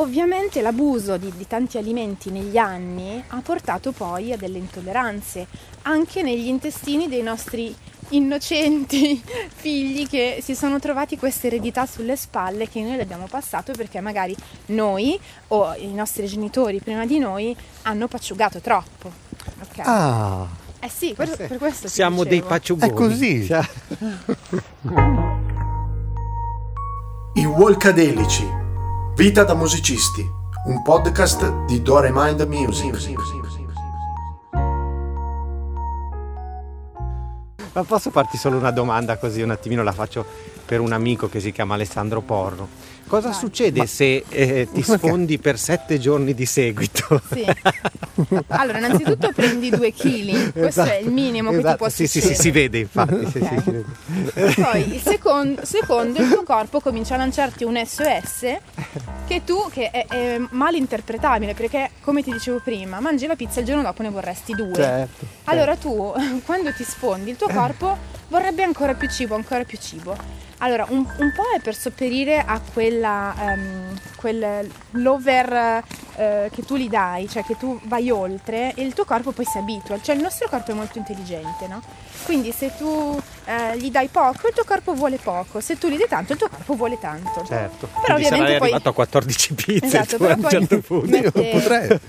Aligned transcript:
Ovviamente 0.00 0.62
l'abuso 0.62 1.18
di, 1.18 1.30
di, 1.36 1.46
tanti 1.46 1.76
alimenti 1.76 2.30
negli 2.30 2.56
anni 2.56 3.22
ha 3.28 3.40
portato 3.42 3.92
poi 3.92 4.32
a 4.32 4.36
delle 4.38 4.56
intolleranze, 4.56 5.46
anche 5.82 6.22
negli 6.22 6.46
intestini 6.46 7.06
dei 7.06 7.22
nostri 7.22 7.76
innocenti 8.08 9.22
figli 9.54 10.08
che 10.08 10.38
si 10.42 10.54
sono 10.54 10.78
trovati 10.78 11.18
questa 11.18 11.48
eredità 11.48 11.84
sulle 11.84 12.16
spalle 12.16 12.66
che 12.66 12.80
noi 12.80 12.96
le 12.96 13.02
abbiamo 13.02 13.26
passato 13.28 13.72
perché 13.72 14.00
magari 14.00 14.34
noi 14.66 15.20
o 15.48 15.74
i 15.76 15.92
nostri 15.92 16.26
genitori 16.26 16.80
prima 16.80 17.04
di 17.04 17.18
noi 17.18 17.54
hanno 17.82 18.08
pacciugato 18.08 18.60
troppo. 18.60 19.12
Okay? 19.70 19.84
Ah. 19.86 20.48
Eh 20.80 20.88
sì, 20.88 21.12
per, 21.12 21.36
per 21.36 21.58
questo 21.58 21.88
siamo 21.88 22.24
dei 22.24 22.40
pacciugoni. 22.40 22.90
È 22.90 22.94
così. 22.94 23.44
Cioè. 23.44 23.68
I 27.34 27.44
Walkadelici. 27.44 28.59
Vita 29.14 29.44
da 29.44 29.54
musicisti. 29.54 30.24
Un 30.66 30.82
podcast 30.82 31.66
di 31.66 31.82
Dore 31.82 32.10
Mind 32.12 32.40
Music. 32.42 33.18
Ma 37.72 37.84
posso 37.84 38.10
farti 38.10 38.36
solo 38.36 38.56
una 38.56 38.70
domanda 38.70 39.18
così 39.18 39.42
un 39.42 39.50
attimino 39.50 39.82
la 39.82 39.92
faccio 39.92 40.24
per 40.70 40.78
un 40.78 40.92
amico 40.92 41.28
che 41.28 41.40
si 41.40 41.50
chiama 41.50 41.74
Alessandro 41.74 42.20
Porro. 42.20 42.68
Cosa 43.08 43.30
Vai. 43.30 43.38
succede 43.38 43.80
Ma... 43.80 43.86
se 43.86 44.24
eh, 44.28 44.68
ti 44.72 44.82
sfondi 44.86 45.38
per 45.38 45.58
sette 45.58 45.98
giorni 45.98 46.32
di 46.32 46.46
seguito? 46.46 47.20
Sì. 47.28 47.44
Allora, 48.46 48.78
innanzitutto 48.78 49.32
prendi 49.34 49.68
due 49.70 49.90
chili, 49.90 50.32
questo 50.52 50.82
esatto. 50.82 50.90
è 50.90 50.98
il 50.98 51.10
minimo 51.10 51.50
esatto. 51.50 51.64
che 51.64 51.70
ti 51.72 51.76
può 51.76 51.88
sì, 51.88 52.06
succedere. 52.06 52.34
Sì, 52.34 52.36
sì, 52.36 52.40
si 52.40 52.50
vede 52.52 52.78
infatti. 52.78 53.14
Okay. 53.14 53.62
Sì, 53.64 53.70
vede. 53.70 54.54
Poi 54.54 54.94
il 54.94 55.00
secondo, 55.00 55.64
secondo, 55.64 56.20
il 56.20 56.28
tuo 56.28 56.44
corpo 56.44 56.78
comincia 56.78 57.14
a 57.14 57.16
lanciarti 57.16 57.64
un 57.64 57.82
SOS 57.84 58.56
che 59.26 59.42
tu, 59.44 59.68
che 59.72 59.90
è, 59.90 60.06
è 60.06 60.40
mal 60.50 60.76
interpretabile, 60.76 61.54
perché 61.54 61.90
come 62.02 62.22
ti 62.22 62.30
dicevo 62.30 62.60
prima, 62.62 63.00
mangi 63.00 63.26
la 63.26 63.34
pizza 63.34 63.58
il 63.58 63.66
giorno 63.66 63.82
dopo 63.82 64.02
ne 64.02 64.10
vorresti 64.10 64.54
due. 64.54 64.74
Certo, 64.74 65.26
allora 65.44 65.76
certo. 65.76 66.14
tu, 66.14 66.42
quando 66.46 66.72
ti 66.72 66.84
sfondi, 66.84 67.30
il 67.30 67.36
tuo 67.36 67.48
corpo 67.48 67.96
vorrebbe 68.28 68.62
ancora 68.62 68.94
più 68.94 69.08
cibo, 69.08 69.34
ancora 69.34 69.64
più 69.64 69.78
cibo. 69.80 70.49
Allora, 70.62 70.84
un, 70.88 71.06
un, 71.16 71.32
po' 71.34 71.44
è 71.56 71.60
per 71.60 71.74
sopperire 71.74 72.38
a 72.38 72.60
quella, 72.60 73.34
um, 73.38 73.98
quell'over 74.16 75.82
uh, 75.82 76.50
che 76.50 76.62
tu 76.66 76.76
gli 76.76 76.88
dai, 76.88 77.28
cioè 77.30 77.42
che 77.44 77.56
tu 77.56 77.80
vai 77.84 78.10
oltre 78.10 78.74
e 78.74 78.82
il 78.82 78.92
tuo 78.92 79.06
corpo 79.06 79.32
poi 79.32 79.46
si 79.46 79.56
abitua. 79.56 79.98
Cioè 80.00 80.14
il 80.14 80.20
nostro 80.20 80.48
corpo 80.50 80.72
è 80.72 80.74
molto 80.74 80.98
intelligente, 80.98 81.66
no? 81.66 81.80
Quindi 82.24 82.52
se 82.52 82.72
tu 82.76 82.86
uh, 82.86 83.76
gli 83.76 83.90
dai 83.90 84.08
poco, 84.08 84.48
il 84.48 84.54
tuo 84.54 84.64
corpo 84.64 84.92
vuole 84.92 85.16
poco, 85.16 85.60
se 85.60 85.78
tu 85.78 85.88
gli 85.88 85.96
dai 85.96 86.08
tanto, 86.08 86.32
il 86.32 86.38
tuo 86.38 86.50
corpo 86.50 86.74
vuole 86.74 86.98
tanto. 86.98 87.42
Certo. 87.46 87.88
Però 88.02 88.14
Quindi 88.14 88.24
ovviamente 88.26 88.58
poi... 88.58 88.68
arrivato 88.68 88.88
a 88.90 88.92
14 88.92 89.54
pizze 89.54 89.86
esatto, 89.86 90.16
tu, 90.18 90.24
a 90.24 90.34
un 90.34 90.46
certo 90.46 90.80
punto. 90.86 91.06
Mette... 91.08 91.50
Potrei. 91.50 92.00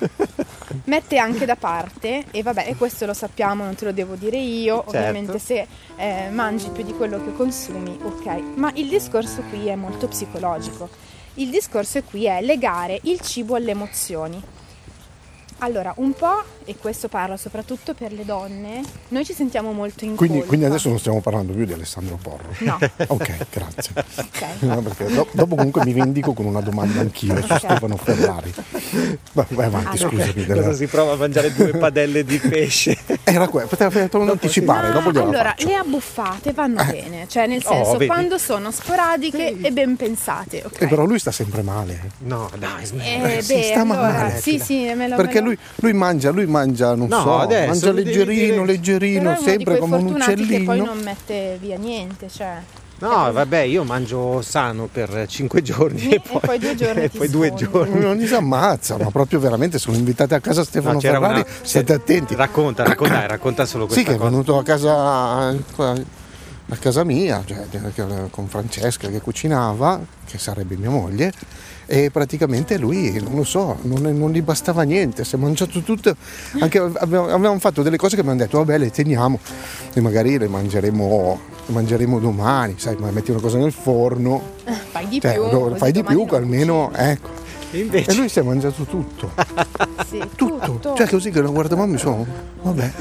Mette 0.85 1.17
anche 1.17 1.45
da 1.45 1.55
parte 1.55 2.25
e 2.31 2.43
vabbè, 2.43 2.65
e 2.67 2.75
questo 2.75 3.05
lo 3.05 3.13
sappiamo, 3.13 3.63
non 3.63 3.75
te 3.75 3.85
lo 3.85 3.91
devo 3.91 4.15
dire 4.15 4.37
io, 4.37 4.83
certo. 4.83 4.89
ovviamente 4.89 5.39
se 5.39 5.67
eh, 5.95 6.29
mangi 6.29 6.69
più 6.69 6.83
di 6.83 6.93
quello 6.93 7.23
che 7.23 7.33
consumi, 7.33 7.97
ok, 8.01 8.41
ma 8.55 8.71
il 8.75 8.87
discorso 8.87 9.41
qui 9.49 9.67
è 9.67 9.75
molto 9.75 10.07
psicologico. 10.07 10.89
Il 11.35 11.49
discorso 11.49 12.01
qui 12.03 12.25
è 12.25 12.41
legare 12.41 12.99
il 13.03 13.21
cibo 13.21 13.55
alle 13.55 13.71
emozioni. 13.71 14.41
Allora, 15.63 15.93
un 15.97 16.13
po', 16.13 16.43
e 16.65 16.75
questo 16.75 17.07
parlo 17.07 17.37
soprattutto 17.37 17.93
per 17.93 18.11
le 18.13 18.25
donne, 18.25 18.81
noi 19.09 19.23
ci 19.23 19.33
sentiamo 19.33 19.71
molto 19.73 20.05
in 20.05 20.15
quindi, 20.15 20.37
colpa. 20.37 20.47
Quindi 20.47 20.65
adesso 20.65 20.89
non 20.89 20.97
stiamo 20.97 21.21
parlando 21.21 21.53
più 21.53 21.65
di 21.65 21.73
Alessandro 21.73 22.17
Porro. 22.19 22.49
No. 22.59 22.79
ok, 23.07 23.47
grazie. 23.51 23.93
Okay. 24.15 24.49
No, 24.71 24.79
do, 24.81 25.27
dopo 25.31 25.55
comunque 25.55 25.83
mi 25.85 25.93
vendico 25.93 26.33
con 26.33 26.45
una 26.45 26.61
domanda 26.61 27.01
anch'io 27.01 27.33
okay. 27.33 27.47
su 27.47 27.55
Stefano 27.57 27.97
Ferrari. 27.97 28.53
Vai, 29.33 29.45
vai 29.49 29.65
avanti, 29.65 30.01
allora. 30.01 30.23
scusami. 30.23 30.45
Cosa 30.45 30.61
della... 30.61 30.73
si 30.73 30.87
prova 30.87 31.13
a 31.13 31.15
mangiare 31.15 31.53
due 31.53 31.71
padelle 31.77 32.23
di 32.23 32.37
pesce? 32.37 32.97
Era 33.23 33.47
quello, 33.47 33.67
poteva 33.67 33.91
anticipare, 34.31 34.87
no, 34.87 35.01
dopo 35.01 35.19
Allora, 35.19 35.53
le 35.57 35.75
abbuffate 35.75 36.53
vanno 36.53 36.81
eh. 36.81 36.85
bene, 36.85 37.27
cioè 37.27 37.47
nel 37.47 37.63
senso 37.63 37.91
oh, 37.91 38.05
quando 38.05 38.37
sono 38.37 38.71
sporadiche 38.71 39.55
sì. 39.57 39.61
e 39.61 39.71
ben 39.71 39.95
pensate. 39.95 40.63
Okay. 40.65 40.85
Eh, 40.85 40.87
però 40.87 41.05
lui 41.05 41.19
sta 41.19 41.31
sempre 41.31 41.61
male. 41.61 42.11
No, 42.19 42.49
dai, 42.57 42.87
eh, 42.97 43.37
eh, 43.37 43.41
sì, 43.41 43.61
sta 43.63 43.81
allora, 43.81 44.01
male. 44.01 44.39
Sì, 44.39 44.59
sì, 44.59 44.91
me 44.95 45.07
lo 45.07 45.15
Perché 45.15 45.39
lui, 45.39 45.50
lui 45.75 45.93
mangia 45.93 46.31
lui 46.31 46.45
mangia, 46.45 46.95
non 46.95 47.07
no, 47.07 47.21
so, 47.21 47.37
adesso, 47.39 47.67
mangia 47.67 47.91
leggerino, 47.91 48.63
leggerino, 48.63 49.37
sempre 49.41 49.77
come 49.77 49.97
un 49.97 50.05
uccellino. 50.13 50.57
che 50.57 50.63
poi 50.63 50.77
non 50.81 50.99
mette 50.99 51.57
via 51.59 51.77
niente, 51.77 52.29
cioè. 52.29 52.61
No, 53.01 53.31
vabbè, 53.31 53.61
io 53.61 53.83
mangio 53.83 54.43
sano 54.43 54.87
per 54.91 55.25
5 55.27 55.61
giorni 55.63 56.09
e, 56.09 56.15
e 56.15 56.21
poi, 56.21 56.39
poi, 56.39 56.59
due 56.59 56.75
giorni. 56.77 57.01
e 57.01 57.09
poi 57.09 57.29
due 57.29 57.53
giorni. 57.55 57.99
Non 57.99 58.15
li 58.15 58.27
si 58.27 58.35
ammazza, 58.35 58.97
ma 58.97 59.09
proprio 59.09 59.39
veramente 59.39 59.79
sono 59.79 59.97
invitati 59.97 60.35
a 60.35 60.39
casa 60.39 60.63
Stefano 60.63 60.93
no, 60.93 60.99
Ferrari, 60.99 61.39
una... 61.39 61.45
state 61.63 61.93
attenti. 61.93 62.35
Racconta, 62.35 62.83
racconta, 62.83 63.25
racconta 63.25 63.65
solo 63.65 63.85
questa 63.87 64.01
Sì, 64.01 64.07
che 64.07 64.15
cosa. 64.15 64.27
è 64.27 64.29
venuto 64.29 64.57
a 64.57 64.63
casa, 64.63 65.47
a 66.71 66.75
casa 66.79 67.03
mia, 67.03 67.43
cioè, 67.43 67.65
con 68.29 68.47
Francesca 68.47 69.07
che 69.09 69.19
cucinava, 69.19 69.99
che 70.25 70.37
sarebbe 70.37 70.75
mia 70.77 70.91
moglie, 70.91 71.33
e 71.91 72.09
praticamente 72.09 72.77
lui, 72.77 73.21
non 73.21 73.35
lo 73.35 73.43
so, 73.43 73.75
non, 73.81 74.01
non 74.17 74.31
gli 74.31 74.41
bastava 74.41 74.83
niente, 74.83 75.25
si 75.25 75.35
è 75.35 75.37
mangiato 75.37 75.81
tutto, 75.81 76.15
anche 76.61 76.77
abbiamo, 76.77 77.25
avevamo 77.25 77.59
fatto 77.59 77.81
delle 77.81 77.97
cose 77.97 78.15
che 78.15 78.23
mi 78.23 78.29
hanno 78.29 78.37
detto 78.37 78.59
vabbè 78.59 78.77
le 78.77 78.91
teniamo 78.91 79.37
e 79.93 79.99
magari 79.99 80.37
le 80.37 80.47
mangeremo, 80.47 81.39
le 81.65 81.73
mangeremo 81.73 82.17
domani, 82.19 82.75
sai, 82.77 82.95
ma 82.97 83.11
metti 83.11 83.31
una 83.31 83.41
cosa 83.41 83.57
nel 83.57 83.73
forno, 83.73 84.41
fai 84.63 85.05
di 85.09 85.19
cioè, 85.19 85.33
più, 85.33 85.75
fai 85.75 85.91
di 85.91 86.01
più 86.01 86.25
almeno, 86.29 86.91
ecco. 86.95 87.27
Invece... 87.71 88.11
E 88.11 88.15
lui 88.15 88.29
si 88.29 88.39
è 88.39 88.41
mangiato 88.41 88.83
tutto. 88.83 89.31
sì, 90.07 90.23
tutto. 90.37 90.65
tutto. 90.65 90.93
Cioè 90.95 91.09
così 91.09 91.29
che 91.29 91.41
lo 91.41 91.51
guardavamo 91.51 91.91
mi 91.91 91.97
sono, 91.97 92.25
vabbè. 92.61 92.91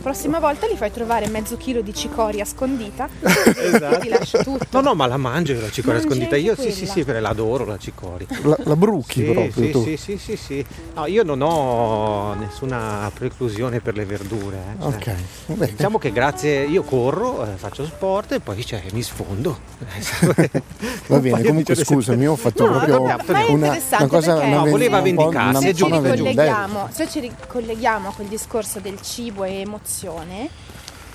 Prossima 0.00 0.38
volta 0.38 0.66
gli 0.66 0.76
fai 0.76 0.90
trovare 0.90 1.28
mezzo 1.28 1.56
chilo 1.56 1.80
di 1.80 1.94
cicoria 1.94 2.44
scondita 2.44 3.08
esatto. 3.20 3.98
ti 3.98 4.08
lascio 4.08 4.38
tutto. 4.38 4.66
No, 4.70 4.80
no, 4.80 4.94
ma 4.94 5.06
la 5.06 5.16
mangio 5.16 5.58
la 5.60 5.70
cicoria 5.70 6.00
Mangi 6.00 6.08
scondita. 6.08 6.36
Io 6.36 6.54
sì, 6.56 6.72
sì, 6.72 6.86
sì, 6.86 7.04
perché 7.04 7.20
l'adoro 7.20 7.64
la 7.64 7.78
cicoria. 7.78 8.26
La, 8.42 8.56
la 8.64 8.76
bruchi 8.76 9.24
sì, 9.24 9.32
proprio 9.32 9.52
sì, 9.52 9.70
tu. 9.70 9.82
Sì, 9.84 9.96
sì, 9.96 10.16
sì, 10.16 10.36
sì. 10.36 10.64
No, 10.94 11.06
io 11.06 11.22
non 11.22 11.40
ho 11.42 12.34
nessuna 12.34 13.10
preclusione 13.12 13.80
per 13.80 13.94
le 13.94 14.04
verdure. 14.04 14.56
Eh. 14.56 14.82
Cioè, 14.82 14.88
ok. 14.88 15.14
Vabbè. 15.46 15.66
Diciamo 15.70 15.98
che 15.98 16.12
grazie, 16.12 16.64
io 16.64 16.82
corro, 16.82 17.44
eh, 17.44 17.56
faccio 17.56 17.84
sport 17.84 18.32
e 18.32 18.40
poi 18.40 18.64
cioè, 18.64 18.82
mi 18.92 19.02
sfondo. 19.02 19.58
Va 21.06 21.18
bene, 21.18 21.42
comunque 21.42 21.74
scusami, 21.74 22.26
ho 22.26 22.36
fatto 22.36 22.66
no, 22.66 22.78
proprio 22.78 23.02
una, 23.02 23.78
una 23.98 24.06
cosa 24.06 24.34
perché 24.34 24.48
no, 24.48 24.64
voleva 24.66 25.00
vendicarsi. 25.00 25.62
Se 25.62 25.74
ci, 25.74 25.84
ricolleghiamo, 25.84 26.88
se 26.90 27.08
ci 27.08 27.20
ricolleghiamo 27.20 28.08
a 28.08 28.12
quel 28.12 28.28
discorso 28.28 28.80
del 28.80 29.00
cibo 29.00 29.44
e 29.44 29.64
emozione, 29.90 30.48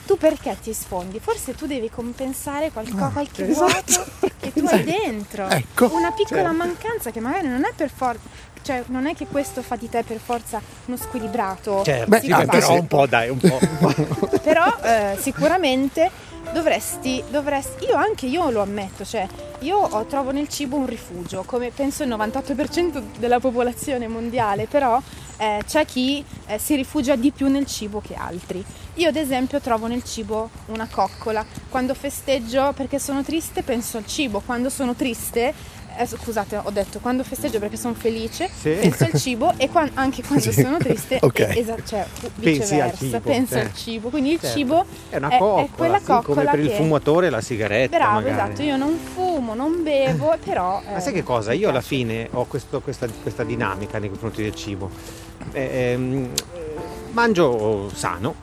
tu 0.05 0.17
perché 0.17 0.57
ti 0.61 0.73
sfondi? 0.73 1.19
Forse 1.19 1.55
tu 1.55 1.65
devi 1.65 1.89
compensare 1.89 2.71
qualco, 2.71 3.09
qualche 3.11 3.49
esatto. 3.49 4.05
vuoto 4.19 4.33
che 4.39 4.53
tu 4.53 4.65
hai 4.65 4.83
dentro. 4.83 5.47
Ecco. 5.47 5.89
Una 5.93 6.11
piccola 6.11 6.41
certo. 6.41 6.57
mancanza 6.57 7.11
che 7.11 7.19
magari 7.19 7.47
non 7.47 7.63
è 7.63 7.71
per 7.75 7.89
forza. 7.89 8.43
Cioè, 8.61 8.83
non 8.87 9.05
è 9.05 9.13
che 9.13 9.27
questo 9.27 9.61
fa 9.61 9.75
di 9.75 9.87
te 9.87 10.03
per 10.03 10.17
forza 10.17 10.59
uno 10.85 10.97
squilibrato. 10.97 11.83
Certo, 11.83 12.09
Beh, 12.09 12.21
sì, 12.21 12.33
però 12.49 12.73
un 12.73 12.87
po', 12.87 13.05
dai, 13.05 13.29
un 13.29 13.37
po'. 13.37 13.59
però 14.41 14.65
eh, 14.81 15.17
sicuramente 15.19 16.09
dovresti, 16.51 17.23
dovresti, 17.29 17.85
io 17.85 17.95
anche 17.95 18.25
io 18.25 18.49
lo 18.49 18.63
ammetto, 18.63 19.05
cioè 19.05 19.27
io 19.59 19.77
ho, 19.77 20.05
trovo 20.05 20.31
nel 20.31 20.47
cibo 20.47 20.77
un 20.77 20.87
rifugio, 20.87 21.43
come 21.45 21.69
penso 21.69 22.01
il 22.01 22.09
98% 22.09 23.03
della 23.19 23.39
popolazione 23.39 24.07
mondiale, 24.07 24.65
però 24.65 24.99
eh, 25.38 25.62
c'è 25.66 25.85
chi 25.85 26.23
eh, 26.47 26.57
si 26.57 26.75
rifugia 26.75 27.16
di 27.16 27.31
più 27.31 27.47
nel 27.47 27.66
cibo 27.66 28.01
che 28.01 28.16
altri. 28.16 28.63
Io 28.96 29.09
ad 29.09 29.16
esempio 29.16 29.59
trovo 29.59 29.88
nel 29.88 30.03
cibo 30.03 30.50
una 30.68 30.88
coccola, 30.90 31.46
quando 31.69 31.94
festeggio 31.94 32.73
perché 32.73 33.00
sono 33.00 33.23
triste 33.23 33.62
penso 33.63 33.97
al 33.97 34.06
cibo, 34.06 34.41
quando 34.46 34.69
sono 34.69 34.96
triste 34.96 35.53
eh, 35.97 36.06
scusate, 36.06 36.57
ho 36.62 36.69
detto 36.72 37.00
quando 37.00 37.23
festeggio 37.23 37.59
perché 37.59 37.78
sono 37.78 37.94
felice, 37.94 38.50
sì. 38.53 38.72
penso 38.72 39.05
al 39.05 39.14
cibo 39.14 39.53
e 39.58 39.70
qua, 39.70 39.87
anche 39.93 40.23
quando 40.23 40.52
sì. 40.52 40.61
sono 40.61 40.78
triste, 40.78 41.20
okay. 41.23 41.58
es- 41.58 41.73
cioè, 41.85 42.05
viceversa, 42.35 42.97
cibo, 42.97 43.20
penso 43.20 43.55
eh. 43.55 43.59
al 43.61 43.73
cibo. 43.73 44.09
Quindi 44.09 44.34
il 44.34 44.40
certo. 44.40 44.58
cibo 44.58 44.85
è 45.09 45.17
una 45.17 45.29
coccola, 45.29 45.61
è, 45.61 45.66
è 45.66 45.70
quella 45.76 45.99
sì, 45.99 46.05
coccola 46.05 46.41
come 46.41 46.43
per 46.43 46.59
che... 46.59 46.66
il 46.66 46.72
fumatore 46.72 47.29
la 47.29 47.41
sigaretta. 47.41 47.97
Bravo, 47.97 48.14
magari. 48.16 48.34
esatto, 48.34 48.61
io 48.61 48.78
non 48.78 48.97
fumo, 48.97 49.53
non 49.53 49.84
bevo, 49.84 50.35
però... 50.43 50.81
Ma 50.91 50.99
sai 50.99 51.14
che 51.14 51.23
cosa? 51.23 51.53
Io 51.53 51.70
alla 51.70 51.81
fine 51.81 52.28
ho 52.31 52.46
questo, 52.46 52.81
questa, 52.81 53.08
questa, 53.22 53.43
dinamica 53.43 53.97
nei 53.97 54.09
confronti 54.09 54.41
del 54.41 54.55
cibo. 54.55 54.90
Eh, 55.55 55.93
ehm, 55.93 56.28
mangio 57.13 57.90
sano, 57.96 58.35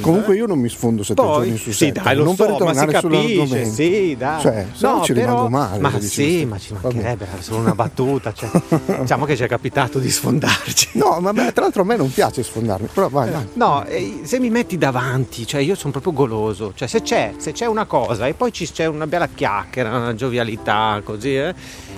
Comunque 0.00 0.34
io 0.36 0.46
non 0.46 0.58
mi 0.58 0.68
sfondo 0.68 1.02
sette 1.02 1.22
Poi, 1.22 1.34
giorni 1.34 1.56
su 1.56 1.70
sì, 1.70 1.86
sette. 1.86 2.00
dai, 2.02 2.16
lo 2.16 2.24
non 2.24 2.34
so, 2.36 2.44
per 2.44 2.52
ritornare 2.52 2.92
ma 2.92 3.00
si 3.00 3.08
capisce, 3.08 3.64
Sì, 3.64 4.16
dai. 4.18 4.40
Cioè, 4.40 4.66
se 4.72 4.86
no, 4.86 5.02
ci 5.02 5.12
però, 5.12 5.26
rimango 5.26 5.48
male. 5.48 5.78
Ma 5.80 6.00
sì, 6.00 6.44
ma 6.44 6.58
ci 6.58 6.74
mancherebbe, 6.80 7.26
era 7.30 7.42
solo 7.42 7.58
una 7.58 7.74
battuta. 7.74 8.32
Cioè, 8.32 8.50
diciamo 9.00 9.24
che 9.24 9.36
ci 9.36 9.42
è 9.42 9.48
capitato 9.48 9.98
di 9.98 10.10
sfondarci. 10.10 10.90
No, 10.92 11.18
ma 11.20 11.32
beh, 11.32 11.52
tra 11.52 11.62
l'altro 11.62 11.82
a 11.82 11.84
me 11.84 11.96
non 11.96 12.12
piace 12.12 12.42
sfondarmi, 12.42 12.88
però 12.92 13.08
vai, 13.08 13.30
vai. 13.30 13.46
No, 13.54 13.84
eh, 13.84 14.20
se 14.24 14.38
mi 14.38 14.50
metti 14.50 14.76
davanti, 14.78 15.46
cioè 15.46 15.60
io 15.60 15.74
sono 15.74 15.92
proprio 15.92 16.12
goloso. 16.12 16.72
Cioè 16.74 16.88
se 16.88 17.02
c'è, 17.02 17.34
se 17.38 17.52
c'è 17.52 17.66
una 17.66 17.84
cosa 17.84 18.26
e 18.26 18.34
poi 18.34 18.50
c'è 18.50 18.86
una 18.86 19.06
bella 19.06 19.28
chiacchiera, 19.28 19.96
una 19.96 20.14
giovialità, 20.14 21.00
così, 21.04 21.36
eh, 21.36 21.54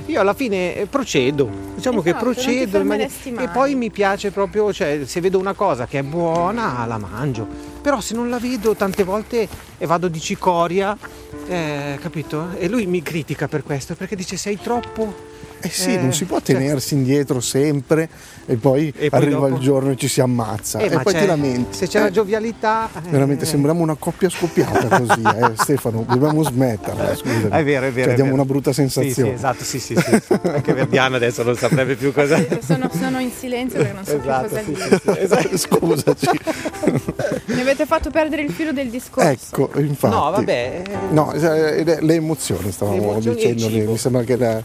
Io 0.06 0.20
alla 0.20 0.34
fine 0.34 0.76
eh, 0.76 0.86
procedo, 0.86 1.48
diciamo 1.74 2.02
che 2.02 2.10
Esatto, 2.10 2.32
ti 2.32 2.40
procedo 2.40 3.40
e 3.40 3.48
poi 3.48 3.74
mi 3.74 3.90
piace 3.90 4.30
proprio, 4.30 4.72
cioè 4.72 5.02
se 5.04 5.20
vedo 5.20 5.38
una 5.38 5.52
cosa 5.52 5.86
che 5.86 6.00
è 6.00 6.02
buona 6.02 6.84
la 6.86 6.98
mangio, 6.98 7.46
però 7.80 8.00
se 8.00 8.14
non 8.14 8.28
la 8.28 8.38
vedo 8.38 8.74
tante 8.74 9.04
volte 9.04 9.48
e 9.78 9.86
vado 9.86 10.08
di 10.08 10.20
cicoria, 10.20 10.96
eh, 11.46 11.98
capito? 12.00 12.50
E 12.56 12.68
lui 12.68 12.86
mi 12.86 13.02
critica 13.02 13.48
per 13.48 13.62
questo 13.62 13.94
perché 13.94 14.16
dice 14.16 14.36
sei 14.36 14.58
troppo... 14.58 15.28
Eh 15.62 15.68
sì, 15.68 15.94
Eh, 15.94 15.98
non 16.00 16.12
si 16.12 16.24
può 16.24 16.38
cioè- 16.40 16.56
tenersi 16.56 16.94
indietro 16.94 17.40
sempre 17.40 18.08
e 18.46 18.56
poi, 18.56 18.92
E 18.96 19.08
poi 19.10 19.20
arriva 19.20 19.40
dopo- 19.48 19.54
il 19.54 19.60
giorno 19.60 19.90
e 19.90 19.96
ci 19.96 20.08
si 20.08 20.20
ammazza 20.20 20.78
Eh, 20.78 20.86
e 20.86 20.98
poi 21.00 21.12
c'è- 21.12 21.20
ti 21.20 21.26
lamenti. 21.26 21.76
Se 21.76 21.86
c'è 21.86 21.98
Eh, 21.98 22.02
la 22.04 22.10
giovialità... 22.10 22.88
eh, 22.96 23.08
Veramente 23.10 23.44
sembriamo 23.44 23.82
una 23.82 23.94
coppia 23.96 24.28
scoppiata 24.30 24.98
così, 25.00 25.22
eh, 25.22 25.52
Stefano. 25.60 26.04
Dobbiamo 26.08 26.42
smetterla, 26.42 27.14
scusami. 27.14 27.48
È 27.50 27.64
vero, 27.64 27.86
è 27.86 27.92
vero. 27.92 28.04
Cioè, 28.04 28.12
è 28.12 28.14
diamo 28.14 28.30
vero. 28.30 28.34
una 28.34 28.44
brutta 28.44 28.70
Sì, 28.72 28.80
sensazione. 28.88 29.30
Sì, 29.30 29.34
esatto, 29.36 29.64
sì, 29.64 29.78
sì, 29.78 29.94
sì. 29.96 30.20
sì. 30.26 30.32
Anche 30.44 30.72
Verdiana 30.72 31.16
adesso 31.16 31.42
non 31.42 31.56
saprebbe 31.56 31.94
più 31.96 32.12
cosa... 32.12 32.36
Sono, 32.64 32.90
sono 32.98 33.18
in 33.20 33.30
silenzio 33.30 33.78
perché 33.78 33.92
non 33.92 34.04
so 34.04 34.18
Esatto, 34.18 34.48
più 34.48 34.56
cosa 34.56 34.62
sì, 34.62 34.72
dire. 34.72 34.88
sì, 34.88 35.12
sì, 35.12 35.18
esatto. 35.20 35.56
Scusaci. 35.58 36.28
Mi 37.46 37.60
avete 37.60 37.86
fatto 37.86 38.10
perdere 38.10 38.42
il 38.42 38.50
filo 38.52 38.72
del 38.72 38.88
discorso. 38.88 39.28
Ecco, 39.28 39.70
infatti. 39.80 40.14
No, 40.14 40.30
vabbè. 40.30 40.82
eh, 40.86 40.96
No, 41.12 41.32
eh, 41.32 41.84
le, 42.00 42.14
emozioni 42.14 42.70
stavamo 42.72 42.96
Le 42.96 43.02
emozioni 43.02 43.54
dicendo, 43.54 43.90
mi 43.90 43.98
sembra 43.98 44.22
che 44.22 44.36
la 44.36 44.62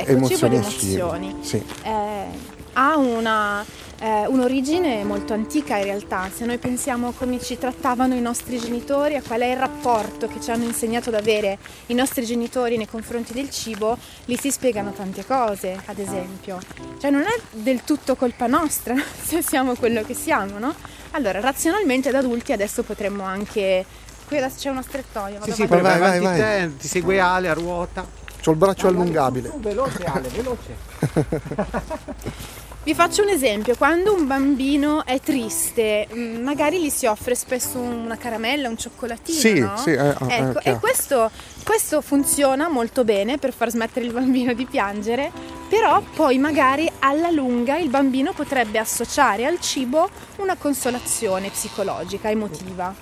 Ecco, 0.00 0.26
cibo 0.26 0.46
emozioni 0.46 0.56
emozioni. 0.56 1.36
Sì. 1.40 1.62
eh, 1.82 2.52
ha 2.76 2.96
una, 2.96 3.64
eh, 4.00 4.26
un'origine 4.26 5.04
molto 5.04 5.32
antica 5.32 5.76
in 5.76 5.84
realtà. 5.84 6.28
Se 6.34 6.44
noi 6.44 6.58
pensiamo 6.58 7.08
a 7.08 7.12
come 7.16 7.40
ci 7.40 7.56
trattavano 7.58 8.14
i 8.14 8.20
nostri 8.20 8.58
genitori, 8.58 9.14
a 9.16 9.22
qual 9.22 9.40
è 9.40 9.50
il 9.50 9.56
rapporto 9.56 10.26
che 10.26 10.40
ci 10.40 10.50
hanno 10.50 10.64
insegnato 10.64 11.08
ad 11.10 11.14
avere 11.14 11.58
i 11.86 11.94
nostri 11.94 12.24
genitori 12.24 12.76
nei 12.76 12.88
confronti 12.88 13.32
del 13.32 13.50
cibo, 13.50 13.96
lì 14.24 14.36
si 14.36 14.50
spiegano 14.50 14.92
tante 14.92 15.24
cose, 15.24 15.80
ad 15.84 15.98
esempio. 15.98 16.58
Cioè 17.00 17.10
non 17.10 17.22
è 17.22 17.40
del 17.52 17.82
tutto 17.84 18.16
colpa 18.16 18.46
nostra 18.46 18.94
se 19.22 19.42
siamo 19.42 19.74
quello 19.74 20.02
che 20.02 20.14
siamo, 20.14 20.58
no? 20.58 20.74
Allora, 21.12 21.38
razionalmente 21.40 22.10
da 22.10 22.18
adulti 22.18 22.52
adesso 22.52 22.82
potremmo 22.82 23.22
anche... 23.22 23.84
Qui 24.26 24.38
adesso 24.38 24.56
c'è 24.58 24.70
uno 24.70 24.82
strettoio, 24.82 25.38
vado 25.38 25.52
Sì, 25.52 25.62
sì, 25.62 25.66
vai, 25.66 25.80
Vai, 25.82 25.98
vai, 25.98 26.16
avanti 26.16 26.24
vai. 26.24 26.38
te, 26.38 26.76
ti 26.78 26.88
segue 26.88 27.20
Ale 27.20 27.50
a 27.50 27.52
ruota. 27.52 28.04
C'ho 28.44 28.50
il 28.50 28.56
braccio 28.58 28.88
allungabile. 28.88 29.48
Tu, 29.48 29.58
veloce 29.60 30.04
Ale, 30.04 30.28
veloce. 30.28 30.76
Vi 32.84 32.94
faccio 32.94 33.22
un 33.22 33.30
esempio, 33.30 33.74
quando 33.76 34.12
un 34.12 34.26
bambino 34.26 35.06
è 35.06 35.18
triste, 35.18 36.06
mh, 36.12 36.42
magari 36.42 36.82
gli 36.82 36.90
si 36.90 37.06
offre 37.06 37.34
spesso 37.34 37.78
una 37.78 38.18
caramella, 38.18 38.68
un 38.68 38.76
cioccolatino, 38.76 39.38
Sì, 39.38 39.58
no? 39.58 39.74
sì, 39.78 39.92
eh, 39.92 40.08
eh, 40.08 40.10
ecco, 40.28 40.58
chiaro. 40.58 40.60
e 40.60 40.78
questo, 40.78 41.30
questo 41.64 42.02
funziona 42.02 42.68
molto 42.68 43.02
bene 43.02 43.38
per 43.38 43.54
far 43.54 43.70
smettere 43.70 44.04
il 44.04 44.12
bambino 44.12 44.52
di 44.52 44.66
piangere, 44.66 45.32
però 45.70 46.02
poi 46.14 46.36
magari 46.36 46.90
alla 46.98 47.30
lunga 47.30 47.78
il 47.78 47.88
bambino 47.88 48.34
potrebbe 48.34 48.78
associare 48.78 49.46
al 49.46 49.58
cibo 49.60 50.10
una 50.36 50.56
consolazione 50.56 51.48
psicologica, 51.48 52.28
emotiva. 52.28 52.94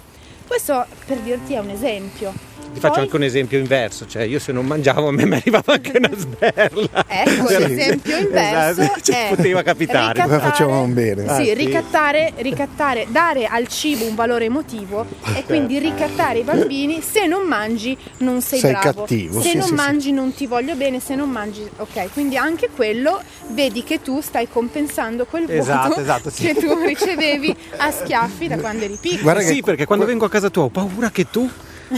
Questo 0.46 0.86
per 1.04 1.18
dirti 1.18 1.54
è 1.54 1.58
un 1.58 1.70
esempio. 1.70 2.32
Ti 2.72 2.80
faccio 2.80 2.94
Poi- 2.94 3.02
anche 3.04 3.16
un 3.16 3.22
esempio 3.22 3.58
inverso, 3.58 4.06
cioè 4.06 4.22
io 4.22 4.38
se 4.38 4.50
non 4.52 4.64
mangiavo 4.66 5.08
a 5.08 5.12
me 5.12 5.26
mi 5.26 5.34
arrivava 5.36 5.74
anche 5.74 5.92
una 5.96 6.10
sberla. 6.16 7.04
Ecco, 7.06 7.46
Sì. 7.48 7.58
l'esempio 7.58 8.16
inverso 8.16 8.80
Esatto, 8.82 9.00
cioè, 9.04 9.26
è 9.30 9.34
poteva 9.34 9.62
capitare. 9.62 10.12
ricattare- 10.14 10.40
Facevamo 10.50 10.86
bene. 10.86 11.26
Ah, 11.26 11.36
Sì, 11.36 11.44
sì. 11.46 11.54
ricattare, 11.54 12.32
ricattare, 12.36 13.06
dare 13.10 13.46
al 13.46 13.68
cibo 13.68 14.06
un 14.06 14.14
valore 14.14 14.46
emotivo 14.46 15.06
e 15.36 15.44
quindi 15.44 15.78
ricattare 15.78 16.38
i 16.38 16.42
bambini. 16.42 17.02
Se 17.02 17.26
non 17.26 17.46
mangi 17.46 17.96
non 18.18 18.40
sei, 18.40 18.58
Sei 18.60 18.70
bravo. 18.72 19.02
cattivo, 19.02 19.40
Se 19.42 19.48
sì, 19.50 19.54
non 19.56 19.62
sì, 19.64 19.68
sì. 19.68 19.74
mangi 19.74 20.12
non 20.12 20.34
ti 20.34 20.46
voglio 20.46 20.74
bene, 20.74 20.98
se 21.00 21.14
non 21.14 21.28
mangi, 21.30 21.68
ok. 21.76 22.12
Quindi 22.12 22.36
anche 22.36 22.70
quello 22.74 23.20
vedi 23.50 23.84
che 23.84 24.00
tu 24.00 24.20
stai 24.22 24.48
compensando 24.48 25.26
quel 25.26 25.44
Esatto, 25.50 26.00
esatto, 26.00 26.30
sì. 26.30 26.46
che 26.46 26.54
tu 26.54 26.74
ricevevi 26.84 27.54
a 27.76 27.90
schiaffi 27.90 28.48
da 28.48 28.56
quando 28.58 28.84
eri 28.84 28.96
piccolo. 29.00 29.22
Guarda 29.22 29.42
sì, 29.42 29.56
che- 29.56 29.62
perché 29.62 29.84
quando 29.84 30.06
vengo 30.06 30.24
a 30.24 30.30
casa 30.30 30.48
tua 30.48 30.62
ho 30.64 30.68
paura 30.70 31.10
che 31.10 31.26
tu 31.30 31.48